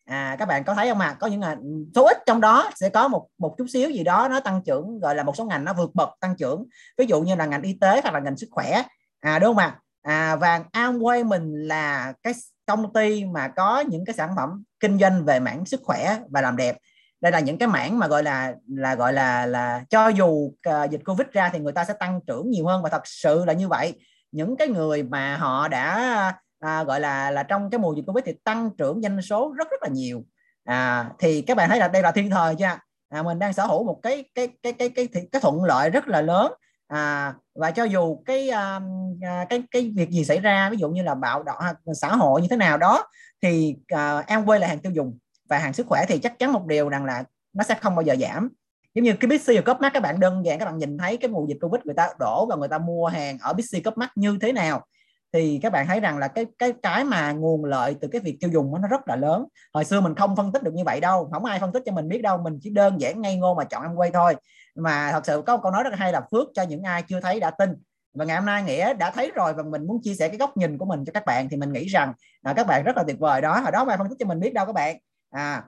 [0.05, 1.17] à các bạn có thấy không ạ à?
[1.21, 4.29] có những ngành số ít trong đó sẽ có một một chút xíu gì đó
[4.29, 6.65] nó tăng trưởng gọi là một số ngành nó vượt bậc tăng trưởng
[6.99, 8.83] ví dụ như là ngành y tế hoặc là ngành sức khỏe
[9.21, 9.81] à đúng không ạ à?
[10.05, 12.35] À, và Amway mình là cái
[12.67, 16.41] công ty mà có những cái sản phẩm kinh doanh về mảng sức khỏe và
[16.41, 16.77] làm đẹp.
[17.21, 20.91] Đây là những cái mảng mà gọi là là gọi là là cho dù uh,
[20.91, 23.53] dịch covid ra thì người ta sẽ tăng trưởng nhiều hơn và thật sự là
[23.53, 23.95] như vậy.
[24.33, 28.25] Những cái người mà họ đã à, gọi là là trong cái mùa dịch covid
[28.25, 30.25] thì tăng trưởng doanh số rất rất là nhiều.
[30.65, 32.79] À, thì các bạn thấy là đây là thiên thời chưa?
[33.09, 35.91] À, mình đang sở hữu một cái cái cái cái cái cái, cái thuận lợi
[35.91, 36.53] rất là lớn
[36.95, 38.81] à, và cho dù cái à,
[39.23, 42.17] à, cái cái việc gì xảy ra ví dụ như là bạo động à, xã
[42.17, 43.05] hội như thế nào đó
[43.43, 46.67] thì uh, quay là hàng tiêu dùng và hàng sức khỏe thì chắc chắn một
[46.67, 48.49] điều rằng là nó sẽ không bao giờ giảm.
[48.95, 51.29] Giống như cái Bixi và mắt các bạn đơn giản các bạn nhìn thấy cái
[51.29, 54.39] mùa dịch Covid người ta đổ và người ta mua hàng ở Bixi mắt như
[54.41, 54.87] thế nào
[55.33, 58.37] thì các bạn thấy rằng là cái cái cái mà nguồn lợi từ cái việc
[58.41, 59.45] tiêu dùng nó rất là lớn.
[59.75, 61.93] Hồi xưa mình không phân tích được như vậy đâu không ai phân tích cho
[61.93, 64.37] mình biết đâu mình chỉ đơn giản ngây ngô mà chọn em quay thôi
[64.75, 67.41] mà thật sự có câu nói rất hay là phước cho những ai chưa thấy
[67.41, 67.71] đã tin.
[68.15, 70.57] Và ngày hôm nay nghĩa đã thấy rồi và mình muốn chia sẻ cái góc
[70.57, 72.13] nhìn của mình cho các bạn thì mình nghĩ rằng
[72.43, 73.61] à, các bạn rất là tuyệt vời đó.
[73.61, 74.97] Hồi đó mà phân tích cho mình biết đâu các bạn.
[75.31, 75.63] À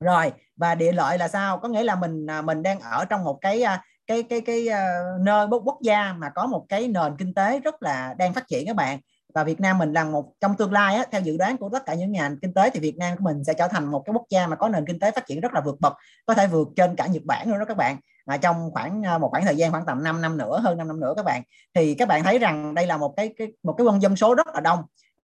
[0.00, 1.58] rồi và địa lợi là sao?
[1.58, 4.68] Có nghĩa là mình à, mình đang ở trong một cái à, cái cái cái
[4.68, 8.48] uh, nơi quốc gia mà có một cái nền kinh tế rất là đang phát
[8.48, 8.98] triển các bạn.
[9.34, 11.86] Và Việt Nam mình là một trong tương lai á, theo dự đoán của tất
[11.86, 14.12] cả những nhà kinh tế thì Việt Nam của mình sẽ trở thành một cái
[14.12, 15.92] quốc gia mà có nền kinh tế phát triển rất là vượt bậc
[16.26, 17.96] có thể vượt trên cả Nhật Bản luôn đó các bạn
[18.30, 20.88] à, trong khoảng ờ, một khoảng thời gian khoảng tầm 5 năm nữa hơn 5
[20.88, 21.42] năm nữa các bạn
[21.74, 24.34] thì các bạn thấy rằng đây là một cái, cái một cái quân dân số
[24.34, 24.82] rất là đông.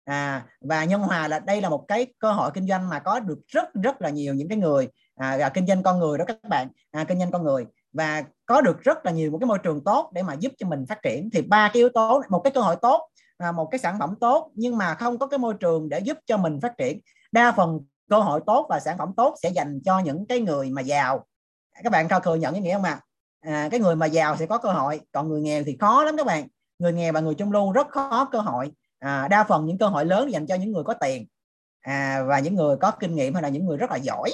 [0.06, 3.20] À, và nhân hòa là đây là một cái cơ hội kinh doanh mà có
[3.20, 6.38] được rất rất là nhiều những cái người à, kinh doanh con người đó các
[6.50, 7.66] bạn à, kinh doanh con người.
[7.94, 10.68] Và có được rất là nhiều một cái môi trường tốt để mà giúp cho
[10.68, 11.30] mình phát triển.
[11.34, 14.16] Thì ba cái yếu tố một cái cơ hội tốt à, một cái sản phẩm
[14.22, 17.00] tốt nhưng mà không có cái môi trường để giúp cho mình phát triển.
[17.32, 17.80] Đa phần
[18.10, 21.26] cơ hội tốt và sản phẩm tốt sẽ dành cho những cái người mà giàu
[21.84, 23.00] các bạn cao thừa nhận cái nghĩa không ạ?
[23.42, 23.64] À?
[23.64, 26.18] à, cái người mà giàu sẽ có cơ hội còn người nghèo thì khó lắm
[26.18, 26.48] các bạn.
[26.80, 28.72] Người nghèo và người trung lưu rất khó cơ hội.
[29.00, 31.28] À, đa phần những cơ hội lớn dành cho những người có tiền
[31.82, 34.32] à, và những người có kinh nghiệm hay là những người rất là giỏi.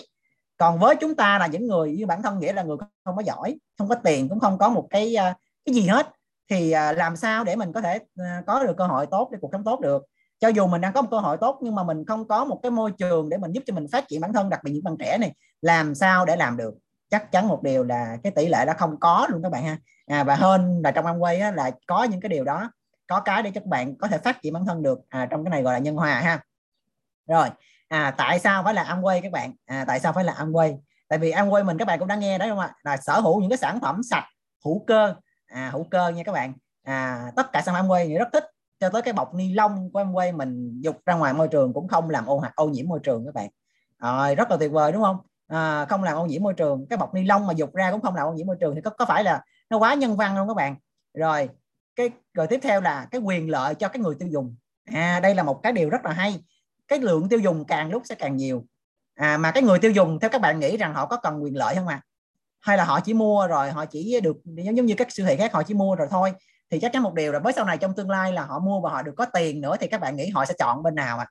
[0.58, 3.24] Còn với chúng ta là những người như bản thân nghĩa là người không có
[3.26, 6.08] giỏi không có tiền cũng không có một cái à, cái gì hết
[6.50, 9.38] thì à, làm sao để mình có thể à, có được cơ hội tốt để
[9.42, 10.04] cuộc sống tốt được?
[10.40, 12.60] Cho dù mình đang có một cơ hội tốt nhưng mà mình không có một
[12.64, 14.84] cái môi trường để mình giúp cho mình phát triển bản thân đặc biệt những
[14.84, 16.74] bạn trẻ này làm sao để làm được?
[17.10, 19.78] Chắc chắn một điều là cái tỷ lệ đó không có luôn các bạn ha.
[20.08, 22.72] À, và hơn là trong Amway á, là có những cái điều đó
[23.08, 25.50] có cái để các bạn có thể phát triển bản thân được à, trong cái
[25.50, 26.40] này gọi là nhân hòa ha.
[27.28, 27.50] Rồi
[27.88, 29.54] à tại sao phải là Amway các bạn?
[29.66, 30.78] À, tại sao phải là Amway?
[31.08, 32.74] Tại vì Amway mình các bạn cũng đã nghe đấy không ạ?
[32.84, 34.26] Là sở hữu những cái sản phẩm sạch
[34.66, 35.16] hữu cơ.
[35.48, 36.54] À, hữu cơ nha các bạn.
[36.84, 38.46] À, tất cả sản phẩm Amway thì rất thích
[38.80, 41.88] cho tới cái bọc ni lông của Amway mình dục ra ngoài môi trường cũng
[41.88, 43.50] không làm ô hoặc ô nhiễm môi trường các bạn.
[44.00, 45.18] Rồi rất là tuyệt vời đúng không?
[45.48, 46.86] À, không làm ô nhiễm môi trường.
[46.90, 48.82] Cái bọc ni lông mà dục ra cũng không làm ô nhiễm môi trường thì
[48.82, 50.76] có, có phải là nó quá nhân văn không các bạn?
[51.14, 51.50] Rồi
[51.96, 54.56] cái rồi tiếp theo là cái quyền lợi cho cái người tiêu dùng.
[54.86, 56.44] À đây là một cái điều rất là hay.
[56.88, 58.66] Cái lượng tiêu dùng càng lúc sẽ càng nhiều.
[59.16, 61.58] À, mà cái người tiêu dùng theo các bạn nghĩ rằng họ có cần quyền
[61.58, 62.02] lợi không à
[62.62, 65.54] hay là họ chỉ mua rồi họ chỉ được giống như các siêu thị khác
[65.54, 66.34] họ chỉ mua rồi thôi.
[66.72, 68.82] Thì chắc chắn một điều là với sau này trong tương lai là họ mua
[68.82, 71.18] và họ được có tiền nữa thì các bạn nghĩ họ sẽ chọn bên nào
[71.18, 71.28] à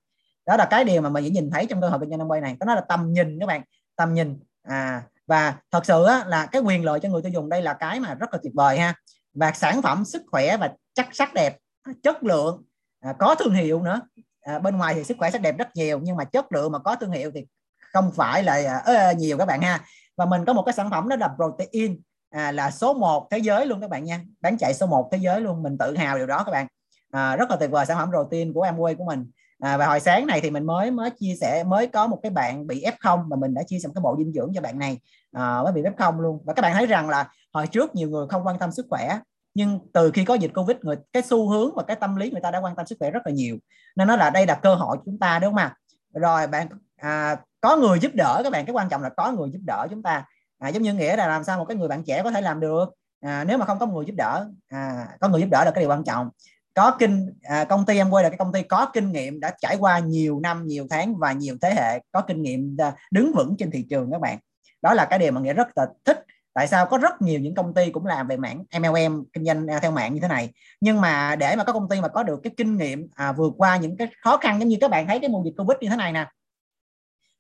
[0.47, 2.43] đó là cái điều mà mình chỉ nhìn thấy trong cơ hội kinh doanh năm
[2.43, 2.57] này.
[2.61, 3.63] Đó là tầm nhìn các bạn
[3.97, 4.41] tầm nhìn.
[4.63, 7.73] À và thật sự á, là cái quyền lợi cho người tiêu dùng đây là
[7.73, 8.95] cái mà rất là tuyệt vời ha.
[9.35, 11.57] Và sản phẩm sức khỏe và chắc sắc đẹp
[12.03, 12.65] chất lượng
[13.01, 14.01] à, có thương hiệu nữa.
[14.41, 16.79] À, bên ngoài thì sức khỏe sắc đẹp rất nhiều nhưng mà chất lượng mà
[16.79, 17.47] có thương hiệu thì
[17.93, 19.85] không phải là uh, nhiều các bạn ha.
[20.17, 23.39] Và mình có một cái sản phẩm đó là protein à, là số 1 thế
[23.39, 24.21] giới luôn các bạn nha.
[24.41, 26.67] Bán chạy số 1 thế giới luôn mình tự hào điều đó các bạn.
[27.13, 30.01] À, rất là tuyệt vời sản phẩm protein của Amway của mình à, và hồi
[30.01, 33.29] sáng này thì mình mới mới chia sẻ mới có một cái bạn bị F0
[33.29, 35.01] mà mình đã chia sẻ một cái bộ dinh dưỡng cho bạn này
[35.33, 36.43] à, mới bị F0 luôn.
[36.45, 39.19] Và các bạn thấy rằng là hồi trước nhiều người không quan tâm sức khỏe
[39.57, 42.41] nhưng từ khi có dịch covid người cái xu hướng và cái tâm lý người
[42.41, 43.57] ta đã quan tâm sức khỏe rất là nhiều.
[43.97, 45.77] Nên nó là đây là cơ hội của chúng ta đúng không ạ?
[46.15, 49.51] Rồi bạn à, có người giúp đỡ các bạn cái quan trọng là có người
[49.53, 50.25] giúp đỡ chúng ta.
[50.59, 52.61] À, giống như nghĩa là làm sao một cái người bạn trẻ có thể làm
[52.61, 52.89] được.
[53.21, 55.83] À, nếu mà không có người giúp đỡ à, có người giúp đỡ là cái
[55.83, 56.31] điều quan trọng
[56.77, 59.55] có kinh à, công ty em quay là cái công ty có kinh nghiệm đã
[59.61, 63.33] trải qua nhiều năm nhiều tháng và nhiều thế hệ có kinh nghiệm à, đứng
[63.33, 64.39] vững trên thị trường các bạn.
[64.83, 66.25] Đó là cái điều mà nghĩa rất là thích.
[66.55, 66.87] Tại sao?
[66.87, 69.91] Có rất nhiều những công ty cũng làm về mảng MLM kinh doanh à, theo
[69.91, 70.51] mạng như thế này.
[70.81, 73.53] Nhưng mà để mà có công ty mà có được cái kinh nghiệm à, vượt
[73.57, 75.89] qua những cái khó khăn giống như các bạn thấy cái mùa dịch Covid như
[75.89, 76.27] thế này nè.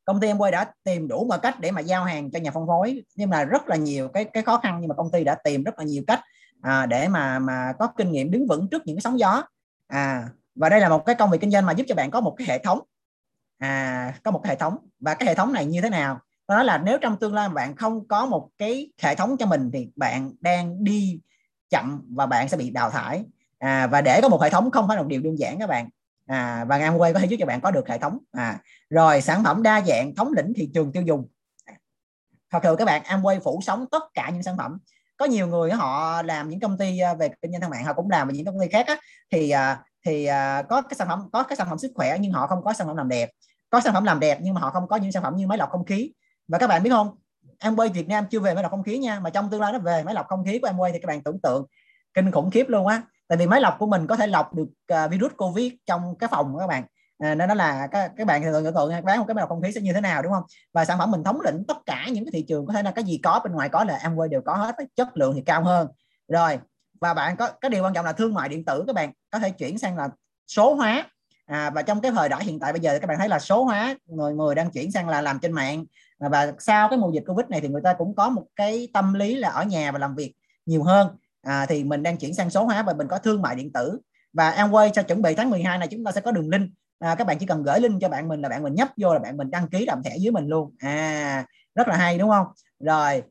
[0.05, 2.51] Công ty em quay đã tìm đủ mọi cách để mà giao hàng cho nhà
[2.51, 5.25] phân phối nhưng mà rất là nhiều cái cái khó khăn nhưng mà công ty
[5.25, 6.21] đã tìm rất là nhiều cách
[6.63, 9.43] à, để mà mà có kinh nghiệm đứng vững trước những cái sóng gió.
[9.87, 12.21] À và đây là một cái công việc kinh doanh mà giúp cho bạn có
[12.21, 12.81] một cái hệ thống.
[13.59, 14.77] À có một cái hệ thống.
[15.01, 16.21] Và cái hệ thống này như thế nào?
[16.49, 19.71] Đó là nếu trong tương lai bạn không có một cái hệ thống cho mình
[19.73, 21.21] thì bạn đang đi
[21.71, 23.25] chậm và bạn sẽ bị đào thải.
[23.59, 25.69] À, và để có một hệ thống không phải là một điều đơn giản các
[25.69, 25.89] bạn.
[26.27, 28.19] À, và Amway có thể giúp cho bạn có được hệ thống.
[28.33, 28.59] À,
[28.91, 31.29] rồi sản phẩm đa dạng thống lĩnh thị trường tiêu dùng.
[32.51, 34.79] Thật sự các bạn Amway phủ sóng tất cả những sản phẩm
[35.17, 37.93] có nhiều người họ làm những công ty à, về kinh doanh thương mại họ
[37.93, 38.97] cũng làm về những công ty khác á,
[39.33, 42.33] thì à, thì à, có cái sản phẩm có cái sản phẩm sức khỏe nhưng
[42.33, 43.31] họ không có sản phẩm làm đẹp.
[43.71, 45.59] Có sản phẩm làm đẹp nhưng mà họ không có những sản phẩm như máy
[45.59, 46.13] lọc không khí.
[46.49, 47.17] Và các bạn biết không
[47.59, 49.73] em quay Việt Nam chưa về máy lọc không khí nha mà trong tương lai
[49.73, 51.67] nó về máy lọc không khí của em quay thì các bạn tưởng tượng
[52.15, 53.03] kinh khủng khiếp luôn á.
[53.29, 54.69] Tại vì máy lọc của mình có thể lọc được
[55.11, 56.85] virus covid trong cái phòng của các bạn
[57.19, 59.73] à, nên nó là các các bạn tưởng tượng bán một cái bầu không khí
[59.73, 60.43] sẽ như thế nào đúng không?
[60.73, 62.91] Và sản phẩm mình thống lĩnh tất cả những cái thị trường có thể là
[62.91, 65.65] cái gì có bên ngoài có là Amway đều có hết chất lượng thì cao
[65.65, 65.89] hơn.
[66.29, 66.59] Rồi
[67.01, 69.39] và bạn có cái điều quan trọng là thương mại điện tử các bạn có
[69.39, 70.09] thể chuyển sang là
[70.47, 71.11] số hóa.
[71.47, 73.65] À, và trong cái thời đại hiện tại bây giờ các bạn thấy là số
[73.65, 75.85] hóa người người đang chuyển sang là làm trên mạng.
[76.19, 79.15] Và sau cái mùa dịch covid này thì người ta cũng có một cái tâm
[79.15, 80.35] lý là ở nhà và làm việc
[80.67, 81.09] nhiều hơn.
[81.43, 83.99] À, thì mình đang chuyển sang số hóa và mình có thương mại điện tử.
[84.33, 87.15] Và Amway cho chuẩn bị tháng 12 này chúng ta sẽ có đường link à,
[87.15, 89.19] các bạn chỉ cần gửi link cho bạn mình là bạn mình nhấp vô là
[89.19, 90.75] bạn mình đăng ký làm thẻ dưới mình luôn.
[90.79, 92.47] À rất là hay đúng không?
[92.81, 93.23] Rồi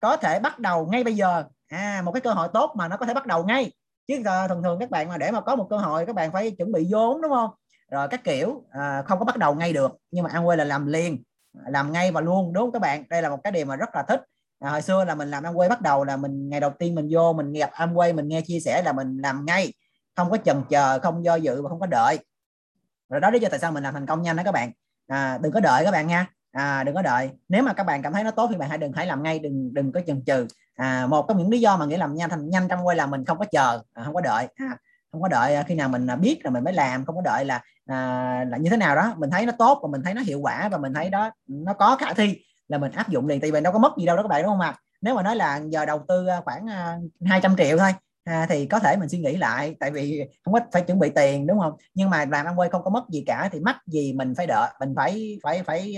[0.00, 1.44] có thể bắt đầu ngay bây giờ.
[1.66, 3.72] À một cái cơ hội tốt mà nó có thể bắt đầu ngay.
[4.08, 6.32] Chứ ờ, thường thường các bạn mà để mà có một cơ hội các bạn
[6.32, 7.50] phải chuẩn bị vốn đúng không?
[7.90, 9.92] Rồi các kiểu à, không có bắt đầu ngay được.
[10.10, 11.22] Nhưng mà Amway là làm liền
[11.66, 13.04] làm ngay và luôn đúng không các bạn?
[13.08, 14.20] Đây là một cái điều mà rất là thích.
[14.60, 17.08] À, hồi xưa là mình làm Amway bắt đầu là mình ngày đầu tiên mình
[17.10, 19.72] vô mình gặp Amway mình nghe chia sẻ là mình làm ngay.
[20.16, 22.18] Không có chần chờ không do dự và không có đợi
[23.08, 24.72] rồi đó lý do tại sao mình làm thành công nhanh đó các bạn.
[25.06, 26.26] À, đừng có đợi các bạn nha.
[26.52, 27.30] À, đừng có đợi.
[27.48, 29.38] Nếu mà các bạn cảm thấy nó tốt thì bạn hãy đừng hãy làm ngay
[29.38, 30.46] đừng đừng có chần chừ.
[30.76, 33.06] À, một trong những lý do mà nghĩa làm nhanh thành nhanh trong quay là
[33.06, 33.80] mình không có chờ.
[33.92, 34.48] À, không có đợi.
[34.56, 34.76] À,
[35.12, 37.22] không có đợi à, khi nào mình à, biết là mình mới làm không có
[37.22, 39.14] đợi là à, là như thế nào đó.
[39.18, 41.72] Mình thấy nó tốt và mình thấy nó hiệu quả và mình thấy đó nó
[41.72, 42.38] có khả thi
[42.68, 43.40] là mình áp dụng liền.
[43.40, 44.74] Tại vì đâu có mất gì đâu đó các bạn đúng không ạ?
[45.00, 46.66] Nếu mà nói là giờ đầu tư à, khoảng
[47.26, 47.94] 200 triệu thôi
[48.26, 51.10] à, thì có thể mình suy nghĩ lại tại vì không có phải chuẩn bị
[51.14, 51.72] tiền đúng không?
[51.94, 54.46] Nhưng mà làm ăn quay không có mất gì cả thì mắc gì mình phải
[54.46, 55.96] đợi mình phải phải phải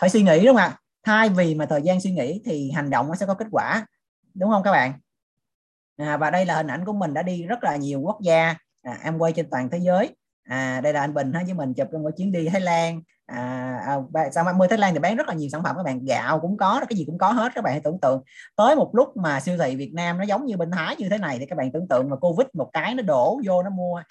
[0.00, 0.78] phải suy nghĩ đúng không ạ?
[1.04, 3.86] Thay vì mà thời gian suy nghĩ thì hành động nó sẽ có kết quả
[4.34, 4.92] đúng không các bạn?
[5.96, 8.56] À, và đây là hình ảnh của mình đã đi rất là nhiều quốc gia
[8.82, 10.16] à, em quay trên toàn thế giới
[10.50, 13.02] à, đây là anh Bình ha với mình chụp trong cái chuyến đi Thái Lan.
[13.26, 16.04] À, à, sao 30 Thái Lan thì bán rất là nhiều sản phẩm các bạn.
[16.04, 18.22] Gạo cũng có cái gì cũng có hết các bạn hãy tưởng tượng.
[18.56, 21.18] Tới một lúc mà siêu thị Việt Nam nó giống như bên Thái như thế
[21.18, 24.02] này thì các bạn tưởng tượng mà Covid một cái nó đổ vô nó mua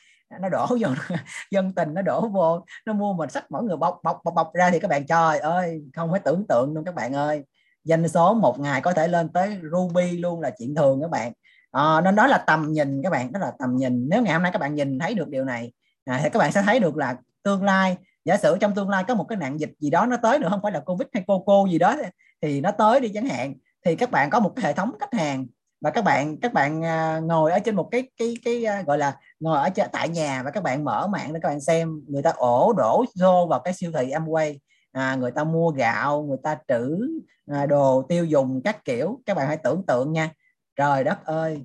[0.42, 0.88] nó đổ vô
[1.52, 4.54] dân tình nó đổ vô nó mua mình sách mỗi người bọc bọc bọc bọc
[4.54, 7.44] ra thì các bạn trời ơi không phải tưởng tượng luôn các bạn ơi.
[7.84, 11.34] Doanh số một ngày có thể lên tới ruby luôn là chuyện thường các bạn.
[11.72, 14.10] À, nên đó là tầm nhìn các bạn đó là tầm nhìn.
[14.10, 15.72] Nếu ngày hôm nay các bạn nhìn thấy được điều này
[16.10, 19.04] à, thì các bạn sẽ thấy được là tương lai giả sử trong tương lai
[19.08, 21.24] có một cái nạn dịch gì đó nó tới nữa không phải là covid hay
[21.28, 21.96] coco gì đó
[22.42, 23.54] thì nó tới đi chẳng hạn
[23.86, 25.48] thì các bạn có một cái hệ thống khách hàng
[25.82, 28.98] và các bạn các bạn à, ngồi ở trên một cái cái cái à, gọi
[28.98, 32.22] là ngồi ở tại nhà và các bạn mở mạng để các bạn xem người
[32.22, 34.58] ta ổ đổ xô vào cái siêu thị Amway.
[34.92, 37.08] À, người ta mua gạo người ta trữ
[37.52, 39.22] à, đồ tiêu dùng các kiểu.
[39.26, 40.30] Các bạn hãy tưởng tượng nha.
[40.76, 41.62] Trời đất ơi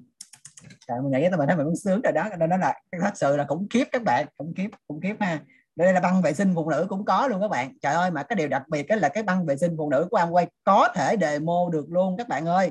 [0.88, 3.36] trời, mình nghĩ mình thấy mình cũng sướng rồi đó nên nó là, thật sự
[3.36, 5.40] là khủng khiếp các bạn, khủng khiếp khủng khiếp ha.
[5.76, 7.78] Đây là băng vệ sinh phụ nữ cũng có luôn các bạn.
[7.82, 10.18] Trời ơi, mà cái điều đặc biệt là cái băng vệ sinh phụ nữ của
[10.18, 12.70] Amway có thể demo được luôn các bạn ơi.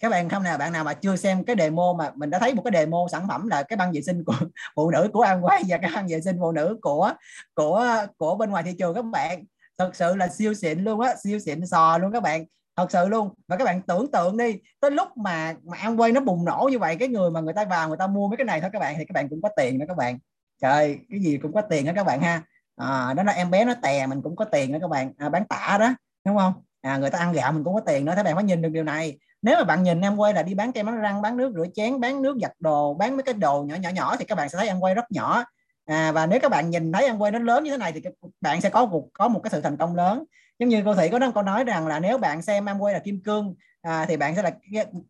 [0.00, 2.54] Các bạn không nào, bạn nào mà chưa xem cái demo mà mình đã thấy
[2.54, 4.34] một cái demo sản phẩm là cái băng vệ sinh của
[4.76, 7.12] phụ nữ của Amway và cái băng vệ sinh phụ nữ của
[7.54, 9.44] của của bên ngoài thị trường các bạn.
[9.78, 12.44] Thật sự là siêu xịn luôn á, siêu xịn sò luôn các bạn
[12.76, 13.30] thật sự luôn.
[13.48, 16.68] Và các bạn tưởng tượng đi tới lúc mà mà ăn quay nó bùng nổ
[16.72, 18.70] như vậy cái người mà người ta vào người ta mua mấy cái này thôi
[18.72, 20.18] các bạn thì các bạn cũng có tiền đó các bạn.
[20.62, 22.42] Trời cái gì cũng có tiền đó các bạn ha.
[22.76, 25.12] À, đó là em bé nó tè mình cũng có tiền đó các bạn.
[25.18, 26.52] À, bán tả đó đúng không?
[26.80, 28.68] À, người ta ăn gạo mình cũng có tiền đó các bạn phải nhìn được
[28.68, 29.18] điều này.
[29.42, 31.66] Nếu mà bạn nhìn em quay là đi bán kem bán răng bán nước rửa
[31.74, 34.48] chén bán nước giặt đồ bán mấy cái đồ nhỏ nhỏ nhỏ thì các bạn
[34.48, 35.44] sẽ thấy em quay rất nhỏ.
[35.86, 38.00] À, và nếu các bạn nhìn thấy em quay nó lớn như thế này thì
[38.40, 40.24] bạn sẽ có một có một cái sự thành công lớn
[40.58, 42.94] giống như cô thị có đang có nói rằng là nếu bạn xem em quay
[42.94, 44.50] là kim cương à, thì bạn sẽ là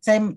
[0.01, 0.35] xem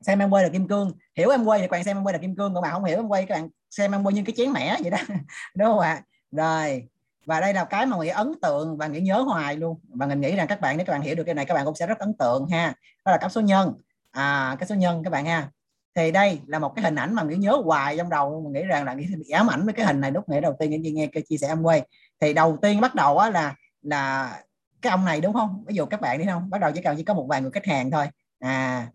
[0.00, 0.92] xem em quay là kim cương.
[1.16, 2.84] Hiểu em quay thì các bạn xem em quay là kim cương còn bạn không
[2.84, 4.98] hiểu em quay các bạn xem em quay như cái chén mẻ vậy đó.
[5.54, 6.02] Đúng không ạ?
[6.30, 6.88] Rồi
[7.26, 9.80] và đây là cái mà nghĩ ấn tượng và nghĩ nhớ hoài luôn.
[9.88, 11.64] Và mình nghĩ rằng các bạn nếu các bạn hiểu được cái này các bạn
[11.64, 12.74] cũng sẽ rất ấn tượng ha.
[13.04, 13.72] Đó là cấp số nhân.
[14.10, 15.48] À cái số nhân các bạn ha.
[15.94, 18.40] Thì đây là một cái hình ảnh mà nghĩ nhớ hoài trong đầu.
[18.44, 20.10] Mình nghĩ rằng là nghĩ bị ám ảnh với cái hình này.
[20.10, 21.82] Lúc nghĩ đầu tiên nghe nghe cái chia sẻ em quay
[22.20, 24.36] thì đầu tiên bắt đầu á là là
[24.82, 25.64] cái ông này, đúng không?
[25.66, 26.50] Ví dụ các bạn đi, không?
[26.50, 28.06] Bắt đầu chỉ cần chỉ có một vài người khách hàng thôi.
[28.38, 28.86] À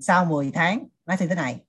[0.00, 1.60] sau 10 tháng, nó như thế này.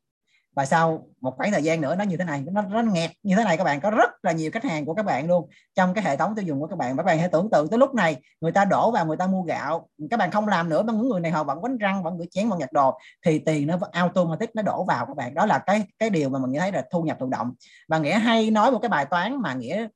[0.56, 2.44] Và sau một khoảng thời gian nữa, nó như thế này.
[2.52, 3.82] Nó nó nghẹt như thế này, các bạn.
[3.82, 5.50] Có rất là nhiều khách hàng của các bạn luôn.
[5.76, 7.80] Trong cái hệ thống tiêu dùng của các bạn các bạn hãy tưởng tượng tới
[7.80, 9.90] lúc này, người ta đổ vào, người ta mua gạo.
[10.10, 12.26] Các bạn không làm nữa, mà những người này họ vẫn quánh răng, vẫn rửa
[12.32, 15.34] chén, vẫn nhặt đồ, thì tiền nó automatic nó đổ vào, các bạn.
[15.34, 17.54] Đó là cái cái điều mà mình thấy là thu nhập thụ động.
[17.88, 19.88] Và nghĩa hay nói một cái bài toán mà nghĩa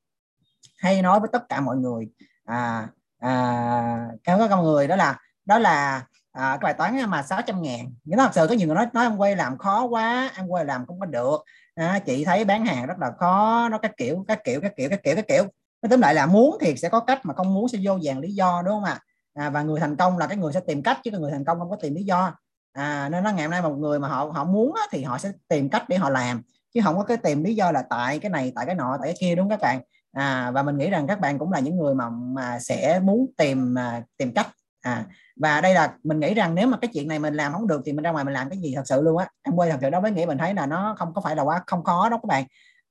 [0.78, 2.08] hay nói với tất cả mọi người
[2.52, 2.88] à,
[3.18, 7.94] à, các con người đó là đó là à, cái bài toán mà 600 ngàn.
[8.04, 10.64] Nhưng thật sự có nhiều người nói nói em quay làm khó quá em quay
[10.64, 11.44] làm không có được.
[11.74, 14.90] À, chị thấy bán hàng rất là khó nó các kiểu các kiểu các kiểu
[14.90, 15.44] các kiểu các kiểu.
[15.82, 18.18] Nó tóm lại là muốn thì sẽ có cách mà không muốn sẽ vô vàng
[18.18, 19.00] lý do đúng không ạ?
[19.34, 19.50] À?
[19.50, 21.70] và người thành công là cái người sẽ tìm cách chứ người thành công không
[21.70, 22.34] có tìm lý do.
[22.72, 25.18] À, nên nó ngày hôm nay một người mà họ họ muốn á, thì họ
[25.18, 26.42] sẽ tìm cách để họ làm.
[26.74, 29.08] Chứ không có cái tìm lý do là tại cái này tại cái nọ tại
[29.08, 29.80] cái kia đúng các bạn?
[30.12, 33.30] À, và mình nghĩ rằng các bạn cũng là những người mà mà sẽ muốn
[33.36, 34.48] tìm à, tìm cách.
[34.80, 37.66] À và đây là mình nghĩ rằng nếu mà cái chuyện này mình làm không
[37.66, 39.28] được thì mình ra ngoài mình làm cái gì thật sự luôn á.
[39.42, 41.42] Em quay thật sự đó với nghĩ mình thấy là nó không có phải là
[41.42, 42.44] quá không khó đó các bạn.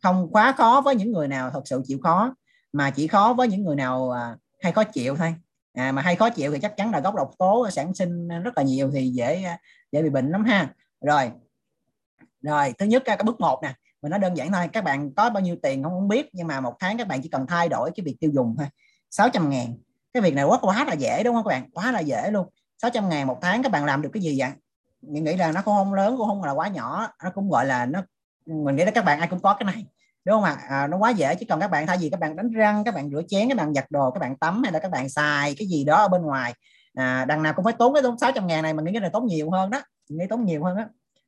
[0.04, 2.36] Không quá khó với những người nào thật sự chịu khó
[2.74, 5.36] mà chỉ khó với những người nào à, hay khó chịu thôi.
[5.74, 8.58] À, mà hay khó chịu thì chắc chắn là gốc độc tố sản sinh rất
[8.58, 9.58] là nhiều thì dễ à,
[9.92, 10.70] dễ bị bệnh lắm ha.
[11.02, 11.32] Rồi
[12.42, 15.30] rồi thứ nhất cái bước một nè mình nói đơn giản thôi các bạn có
[15.30, 17.70] bao nhiêu tiền không, không biết nhưng mà một tháng các bạn chỉ cần thay
[17.70, 18.68] đổi cái việc tiêu dùng thôi
[19.10, 19.78] 600 ngàn
[20.14, 22.48] cái việc này quá quá là dễ đúng không các bạn quá là dễ luôn
[22.82, 24.50] 600 ngàn một tháng các bạn làm được cái gì vậy
[25.02, 27.66] mình nghĩ là nó cũng không lớn cũng không là quá nhỏ nó cũng gọi
[27.66, 28.04] là nó
[28.46, 29.86] mình nghĩ là các bạn ai cũng có cái này
[30.26, 32.36] đúng không ạ à, nó quá dễ chứ còn các bạn thay vì các bạn
[32.36, 34.80] đánh răng các bạn rửa chén các bạn giặt đồ các bạn tắm hay là
[34.80, 36.54] các bạn xài cái gì đó ở bên ngoài
[36.94, 39.10] à, đằng nào cũng phải tốn cái tốn 600 ngàn này mình nghĩ cái này
[39.14, 40.84] tốn nhiều hơn đó mình nghĩ tốn nhiều hơn đó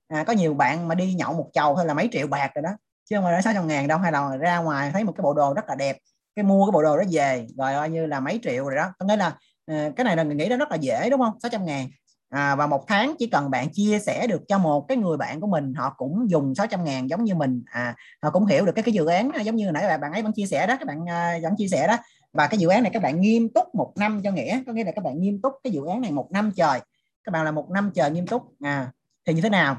[0.08, 2.62] à, có nhiều bạn mà đi nhậu một chầu hay là mấy triệu bạc rồi
[2.62, 2.70] đó.
[3.10, 5.34] Chứ không phải sáu trăm ngàn đâu hay là ra ngoài thấy một cái bộ
[5.34, 5.98] đồ rất là đẹp
[6.36, 8.94] cái mua cái bộ đồ đó về rồi coi như là mấy triệu rồi đó.
[9.00, 11.34] Có nghĩa là ờ, cái này là mình nghĩ nó rất là dễ đúng không?
[11.44, 11.88] 600 ngàn.
[12.30, 15.42] À, và một tháng chỉ cần bạn chia sẻ được cho một cái người bạn
[15.42, 17.63] của mình họ cũng dùng 600 ngàn giống như mình.
[17.66, 20.22] À, họ cũng hiểu được cái cái dự án giống như nãy bạn bạn ấy
[20.22, 21.98] vẫn chia sẻ đó các bạn uh, vẫn chia sẻ đó.
[22.34, 24.84] Và cái dự án này các bạn nghiêm túc một năm cho nghĩa có nghĩa
[24.84, 26.80] là các bạn nghiêm túc cái dự án này một năm trời.
[27.24, 28.44] Các bạn là một năm trời nghiêm túc.
[28.62, 28.92] À
[29.26, 29.78] thì như thế nào?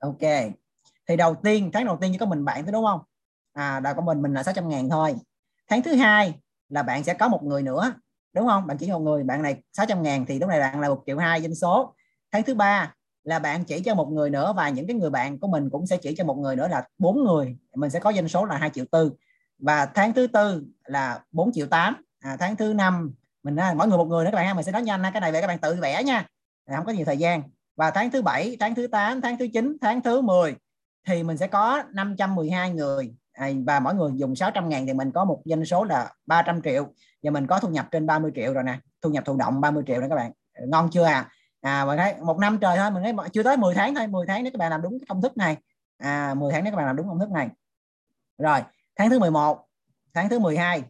[0.00, 0.52] Ok.
[1.08, 3.00] Thì đầu tiên tháng đầu tiên chỉ có mình bạn thôi đúng không?
[3.52, 5.14] À đầu của mình mình là 600 ngàn thôi.
[5.68, 6.34] Tháng thứ hai
[6.68, 7.92] là bạn sẽ có một người nữa
[8.32, 8.66] đúng không?
[8.66, 11.18] Bạn chỉ một người bạn này 600 ngàn thì lúc này bạn là một triệu
[11.18, 11.94] hai doanh số.
[12.32, 15.38] Tháng thứ ba là bạn chỉ cho một người nữa và những cái người bạn
[15.38, 17.56] của mình cũng sẽ chỉ cho một người nữa là bốn người.
[17.74, 19.12] Mình sẽ có doanh số là 2 triệu tư.
[19.58, 23.98] Và tháng thứ tư là 4 triệu 8 à, tháng thứ năm mình mỗi người
[23.98, 24.54] một người nữa các bạn ha.
[24.54, 26.26] Mình sẽ nói nhanh cái này về các bạn tự vẽ nha.
[26.76, 27.42] Không có nhiều thời gian
[27.80, 30.54] và tháng thứ bảy, tháng thứ 8 tháng thứ 9 tháng thứ 10
[31.06, 33.14] thì mình sẽ có 512 người.
[33.32, 36.62] À, và mỗi người dùng 600 ngàn thì mình có một doanh số là 300
[36.62, 36.86] triệu.
[37.22, 38.78] Và mình có thu nhập trên 30 triệu rồi nè.
[39.02, 40.32] Thu nhập thụ động 30 triệu đó các bạn.
[40.54, 41.28] Ừ, ngon chưa à?
[41.60, 44.26] À mình thấy một năm trời thôi, mình thấy chưa tới 10 tháng thôi 10
[44.26, 45.56] tháng nếu các bạn làm đúng cái công thức này.
[45.98, 47.48] À 10 tháng nếu các bạn làm đúng công thức này.
[48.38, 48.60] Rồi,
[48.96, 49.66] tháng thứ 11
[50.14, 50.82] tháng thứ 12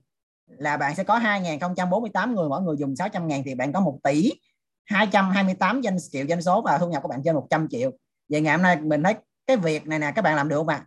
[0.46, 2.48] là bạn sẽ có 2.048 người.
[2.48, 4.32] Mỗi người dùng 600 ngàn thì bạn có 1 tỷ.
[4.90, 7.90] 228 danh triệu doanh số và thu nhập của bạn trên 100 triệu
[8.28, 9.14] vậy ngày hôm nay mình thấy
[9.46, 10.84] cái việc này nè các bạn làm được không ạ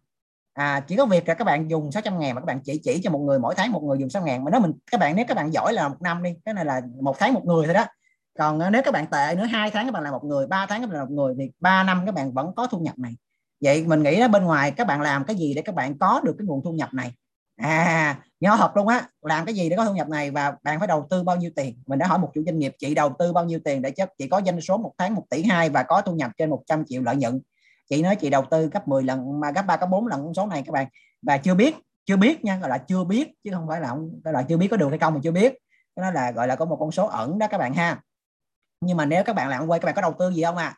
[0.53, 0.79] à?
[0.79, 3.11] chỉ có việc là các bạn dùng 600 ngàn mà các bạn chỉ chỉ cho
[3.11, 5.25] một người mỗi tháng một người dùng 600 ngàn mà nếu mình các bạn nếu
[5.27, 7.73] các bạn giỏi là một năm đi cái này là một tháng một người thôi
[7.73, 7.85] đó
[8.39, 10.81] còn nếu các bạn tệ nữa hai tháng các bạn làm một người ba tháng
[10.81, 13.15] các bạn làm một người thì ba năm các bạn vẫn có thu nhập này
[13.61, 16.21] vậy mình nghĩ là bên ngoài các bạn làm cái gì để các bạn có
[16.23, 17.13] được cái nguồn thu nhập này
[17.55, 20.79] à nhỏ hợp luôn á, làm cái gì để có thu nhập này và bạn
[20.79, 21.81] phải đầu tư bao nhiêu tiền?
[21.87, 24.09] Mình đã hỏi một chủ doanh nghiệp, chị đầu tư bao nhiêu tiền để chắc
[24.17, 26.85] chị có doanh số một tháng một tỷ hai và có thu nhập trên 100
[26.85, 27.41] triệu lợi nhuận?
[27.89, 30.33] Chị nói chị đầu tư gấp 10 lần mà gấp ba, gấp bốn lần con
[30.33, 30.87] số này các bạn.
[31.21, 34.21] Và chưa biết chưa biết nha, gọi là chưa biết, chứ không phải là không,
[34.23, 35.53] gọi là chưa biết có được hay không mà chưa biết.
[35.95, 38.01] Đó là, gọi là có một con số ẩn đó các bạn ha.
[38.81, 40.75] Nhưng mà nếu các bạn làm quay các bạn có đầu tư gì không à?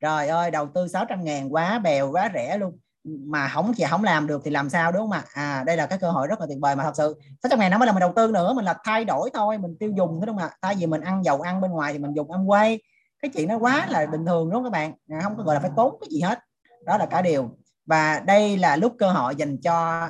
[0.00, 2.78] Trời ơi, đầu tư 600 ngàn, quá bèo, quá rẻ luôn
[3.26, 5.24] mà không thì không làm được thì làm sao đúng không ạ?
[5.34, 7.16] À đây là cái cơ hội rất là tuyệt vời mà thật sự.
[7.42, 9.58] Sáu trăm ngàn nó mới là mình đầu tư nữa mình là thay đổi thôi
[9.58, 10.50] mình tiêu dùng đúng không ạ?
[10.62, 12.80] Thay vì mình ăn dầu ăn bên ngoài thì mình dùng ăn quay
[13.22, 14.92] cái chuyện nó quá là bình thường đúng không các bạn?
[15.10, 16.38] À, không có gọi là phải tốn cái gì hết.
[16.86, 17.50] Đó là cả điều.
[17.86, 20.08] Và đây là lúc cơ hội dành cho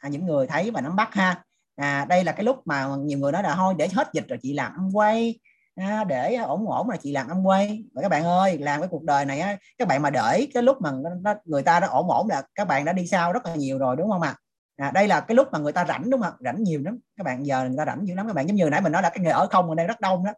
[0.00, 1.42] à, những người thấy và nắm bắt ha.
[1.76, 4.38] À, đây là cái lúc mà nhiều người nói là thôi để hết dịch rồi
[4.42, 5.38] chị làm ăn quay
[5.80, 7.84] à, để ổn ổn là chị làm âm quay.
[7.94, 10.62] Và các bạn ơi làm cái cuộc đời này á, các bạn mà để cái
[10.62, 10.90] lúc mà
[11.22, 13.78] nó, người ta đã ổn ổn là các bạn đã đi sau rất là nhiều
[13.78, 14.34] rồi đúng không ạ?
[14.76, 16.98] À, đây là cái lúc mà người ta rảnh đúng không rảnh nhiều lắm.
[17.16, 18.26] Các bạn giờ người ta rảnh nhiều lắm.
[18.26, 20.00] Các bạn giống như nãy mình nói là cái nghề ở không mình đang rất
[20.00, 20.32] đông đó.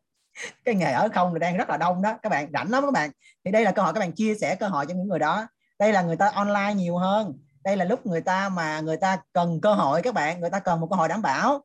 [0.64, 2.18] Cái nghề ở không đang rất là đông đó.
[2.22, 3.11] Các bạn rảnh lắm các bạn.
[3.44, 5.46] Thì đây là cơ hội các bạn chia sẻ cơ hội cho những người đó.
[5.78, 7.38] Đây là người ta online nhiều hơn.
[7.64, 10.40] Đây là lúc người ta mà người ta cần cơ hội các bạn.
[10.40, 11.61] Người ta cần một cơ hội đảm bảo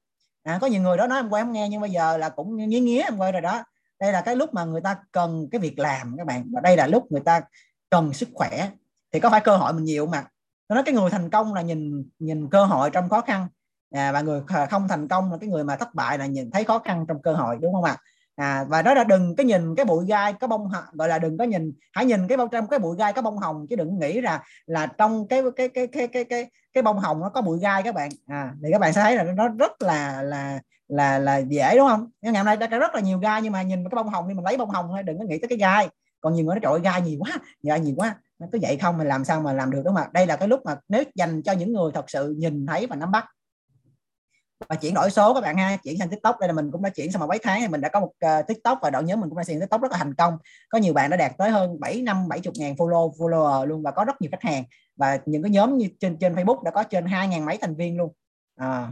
[0.47, 2.57] à, có nhiều người đó nói em quay không nghe nhưng bây giờ là cũng
[2.57, 3.63] nghía nghĩa em quay rồi đó.
[3.99, 6.49] Đây là cái lúc mà người ta cần cái việc làm các bạn.
[6.53, 7.41] Và đây là lúc người ta
[7.89, 8.69] cần sức khỏe.
[9.11, 10.25] Thì có phải cơ hội mình nhiều mà
[10.69, 13.47] nó nói cái người thành công là nhìn nhìn cơ hội trong khó khăn.
[13.91, 16.63] À, và người không thành công là cái người mà thất bại là nhìn thấy
[16.63, 17.91] khó khăn trong cơ hội đúng không ạ?
[17.91, 18.03] à,
[18.37, 21.37] À, và đó là đừng cái nhìn cái bụi gai có bông gọi là đừng
[21.37, 23.99] có nhìn, hãy nhìn cái bao trong cái bụi gai có bông hồng, chứ đừng
[23.99, 27.41] nghĩ là là trong cái cái cái cái cái cái cái bông hồng nó có
[27.41, 28.09] bụi gai các bạn.
[28.27, 31.87] À thì các bạn sẽ thấy là nó rất là là là là dễ, đúng
[31.87, 32.09] không?
[32.21, 34.25] Ngày hôm nay đã có rất là nhiều gai, nhưng mà nhìn cái bông hồng
[34.27, 35.89] thì mình lấy bông hồng thôi, đừng có nghĩ tới cái gai.
[36.21, 37.31] Còn nhiều người nó trội gai nhiều quá,
[37.63, 38.15] gai nhiều quá.
[38.39, 40.09] Nó cứ vậy không mình làm sao mà làm được, đúng không ạ?
[40.13, 42.95] Đây là cái lúc mà nếu dành cho những người thật sự nhìn, thấy và
[42.95, 43.25] nắm bắt
[44.69, 46.39] và chuyển đổi số các bạn ha chuyển sang tiktok.
[46.39, 48.11] Đây là mình cũng đã chuyển sang mà mấy tháng thì mình đã có một
[48.25, 50.37] uh, tiktok và đội nhóm mình cũng đã xây tiktok rất là thành công.
[50.69, 53.91] Có nhiều bạn đã đạt tới hơn 7 năm 70 ngàn follow follower luôn và
[53.91, 54.63] có rất nhiều khách hàng.
[54.95, 57.75] Và những cái nhóm như trên trên facebook đã có trên hai ngàn mấy thành
[57.75, 58.13] viên luôn.
[58.55, 58.91] À,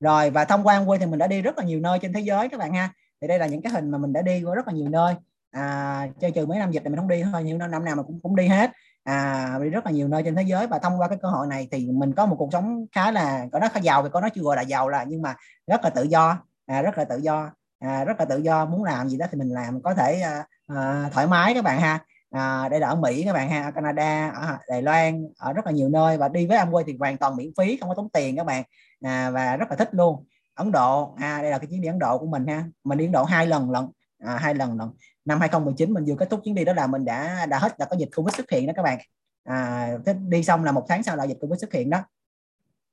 [0.00, 2.20] rồi và thông qua quê thì mình đã đi rất là nhiều nơi trên thế
[2.20, 2.90] giới các bạn ha.
[3.20, 5.14] Thì đây là những cái hình mà mình đã đi qua rất là nhiều nơi.
[5.50, 8.02] À, chơi trừ mấy năm dịch thì mình không đi thôi nhưng năm nào mà
[8.02, 8.70] cũng cũng đi hết
[9.06, 11.46] à, đi rất là nhiều nơi trên thế giới và thông qua cái cơ hội
[11.46, 14.20] này thì mình có một cuộc sống khá là có nó khá giàu thì có
[14.20, 15.34] nó chưa gọi là giàu là nhưng mà
[15.66, 16.38] rất là tự do.
[16.66, 17.50] À, rất là tự do.
[17.78, 18.64] À, rất là tự do.
[18.64, 21.80] Muốn làm gì đó thì mình làm có thể à, à, thoải mái các bạn
[21.80, 21.98] ha.
[22.30, 25.66] À, đây là ở Mỹ các bạn ha ở Canada ở Đài Loan ở rất
[25.66, 28.08] là nhiều nơi và đi với Amway thì hoàn toàn miễn phí không có tốn
[28.08, 28.64] tiền các bạn.
[29.04, 30.24] À, và rất là thích luôn.
[30.54, 32.64] Ấn Độ à, đây là cái chuyến đi Ấn Độ của mình ha.
[32.84, 33.90] Mình đi Ấn Độ hai lần lần
[34.24, 34.90] à, hai lần lần
[35.26, 37.86] năm 2019 mình vừa kết thúc chuyến đi đó là mình đã đã hết là
[37.86, 38.98] có dịch covid xuất hiện đó các bạn.
[39.44, 39.90] À,
[40.28, 42.02] đi xong là một tháng sau là dịch covid xuất hiện đó.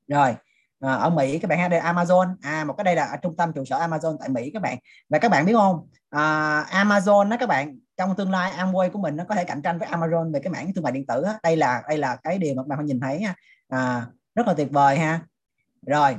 [0.07, 0.35] Rồi
[0.79, 2.35] à, ở Mỹ các bạn ha đây Amazon.
[2.41, 4.77] À một cái đây là ở trung tâm trụ sở Amazon tại Mỹ các bạn.
[5.09, 5.87] Và các bạn biết không?
[6.09, 9.61] À, Amazon đó các bạn trong tương lai Amway của mình nó có thể cạnh
[9.61, 11.33] tranh với Amazon về cái mảng thương mại điện tử đó.
[11.43, 13.35] đây là đây là cái điều mà các bạn phải nhìn thấy ha.
[13.67, 15.19] À, rất là tuyệt vời ha.
[15.87, 16.17] Rồi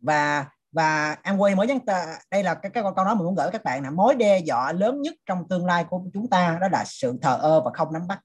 [0.00, 3.50] và và Amway mới nhắn ta, đây là cái, cái câu nói mình muốn gửi
[3.52, 6.68] các bạn là mối đe dọa lớn nhất trong tương lai của chúng ta đó
[6.72, 8.20] là sự thờ ơ và không nắm bắt.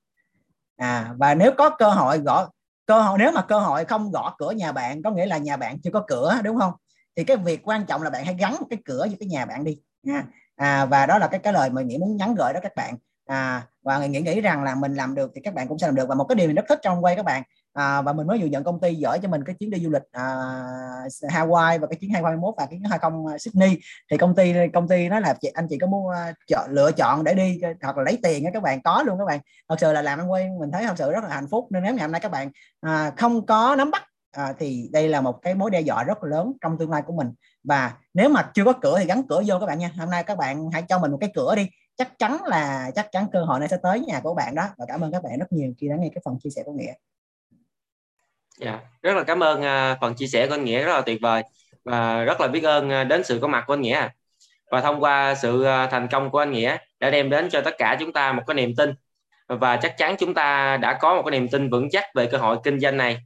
[0.77, 2.49] À và nếu có cơ hội gõ
[2.85, 5.57] cơ hội nếu mà cơ hội không gõ cửa nhà bạn có nghĩa là nhà
[5.57, 6.73] bạn chưa có cửa đúng không?
[7.15, 9.63] Thì cái việc quan trọng là bạn hãy gắn cái cửa với cái nhà bạn
[9.63, 10.23] đi nha
[10.55, 12.95] à, và đó là cái cái lời mà nghĩ muốn nhắn gửi đó các bạn.
[13.25, 15.95] À, và nghĩ nghĩ rằng là mình làm được thì các bạn cũng sẽ làm
[15.95, 16.05] được.
[16.09, 18.39] Và một cái điều mình rất thích trong quay các bạn à, và mình mới
[18.41, 20.23] vừa nhận công ty gửi cho mình cái chuyến đi du lịch à,
[21.21, 23.77] Hawaii và cái chuyến 2021 và cái chuyến 20 à, Sydney.
[24.11, 26.91] Thì công ty công ty nói là chị anh chị có muốn uh, chọn, lựa
[26.91, 29.39] chọn để đi hoặc là lấy tiền các bạn có luôn các bạn.
[29.69, 31.67] Thật sự là làm ăn quen mình thấy thật sự rất là hạnh phúc.
[31.69, 35.09] Nên nếu ngày hôm nay các bạn à, không có nắm bắt à, thì đây
[35.09, 37.27] là một cái mối đe dọa rất là lớn trong tương lai của mình.
[37.63, 39.91] Và nếu mà chưa có cửa thì gắn cửa vô các bạn nha.
[39.97, 41.69] Hôm nay các bạn hãy cho mình một cái cửa đi.
[41.97, 44.67] Chắc chắn là chắc chắn cơ hội này sẽ tới nhà của bạn đó.
[44.77, 46.73] Và cảm ơn các bạn rất nhiều khi đã nghe cái phần chia sẻ của
[46.73, 46.93] nghĩa.
[48.57, 51.21] Dạ, rất là cảm ơn à, phần chia sẻ của anh Nghĩa rất là tuyệt
[51.21, 51.43] vời
[51.85, 54.07] và rất là biết ơn à, đến sự có mặt của anh Nghĩa.
[54.71, 57.75] Và thông qua sự à, thành công của anh Nghĩa đã đem đến cho tất
[57.77, 58.93] cả chúng ta một cái niềm tin
[59.47, 62.37] và chắc chắn chúng ta đã có một cái niềm tin vững chắc về cơ
[62.37, 63.17] hội kinh doanh này.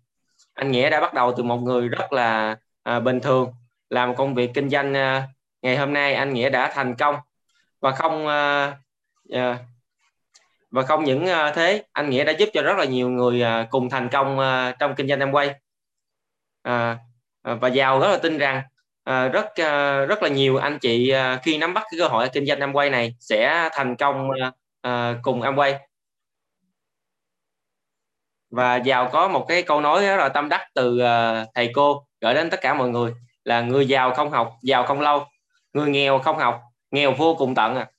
[0.54, 3.52] Anh Nghĩa đã bắt đầu từ một người rất là à, bình thường
[3.90, 5.28] làm công việc kinh doanh à,
[5.62, 7.16] ngày hôm nay anh Nghĩa đã thành công
[7.82, 8.78] và không à,
[10.76, 13.68] và không những à, thế, anh nghĩa đã giúp cho rất là nhiều người à,
[13.70, 15.54] cùng thành công à, trong kinh doanh Amway.
[17.44, 18.62] Và giàu rất là tin rằng
[19.06, 19.56] rất
[20.08, 23.16] rất là nhiều anh chị khi nắm bắt cái cơ hội kinh doanh Amway này
[23.20, 24.30] sẽ thành công
[25.24, 25.74] cùng Amway.
[28.50, 31.00] Và giàu có một cái câu nói rất là tâm đắc từ
[31.56, 35.02] thầy cô gửi đến tất cả mọi người là người giàu không học, giàu không
[35.02, 35.26] lâu.
[35.74, 36.62] Người nghèo không học,
[36.92, 37.90] nghèo vô cùng tận à.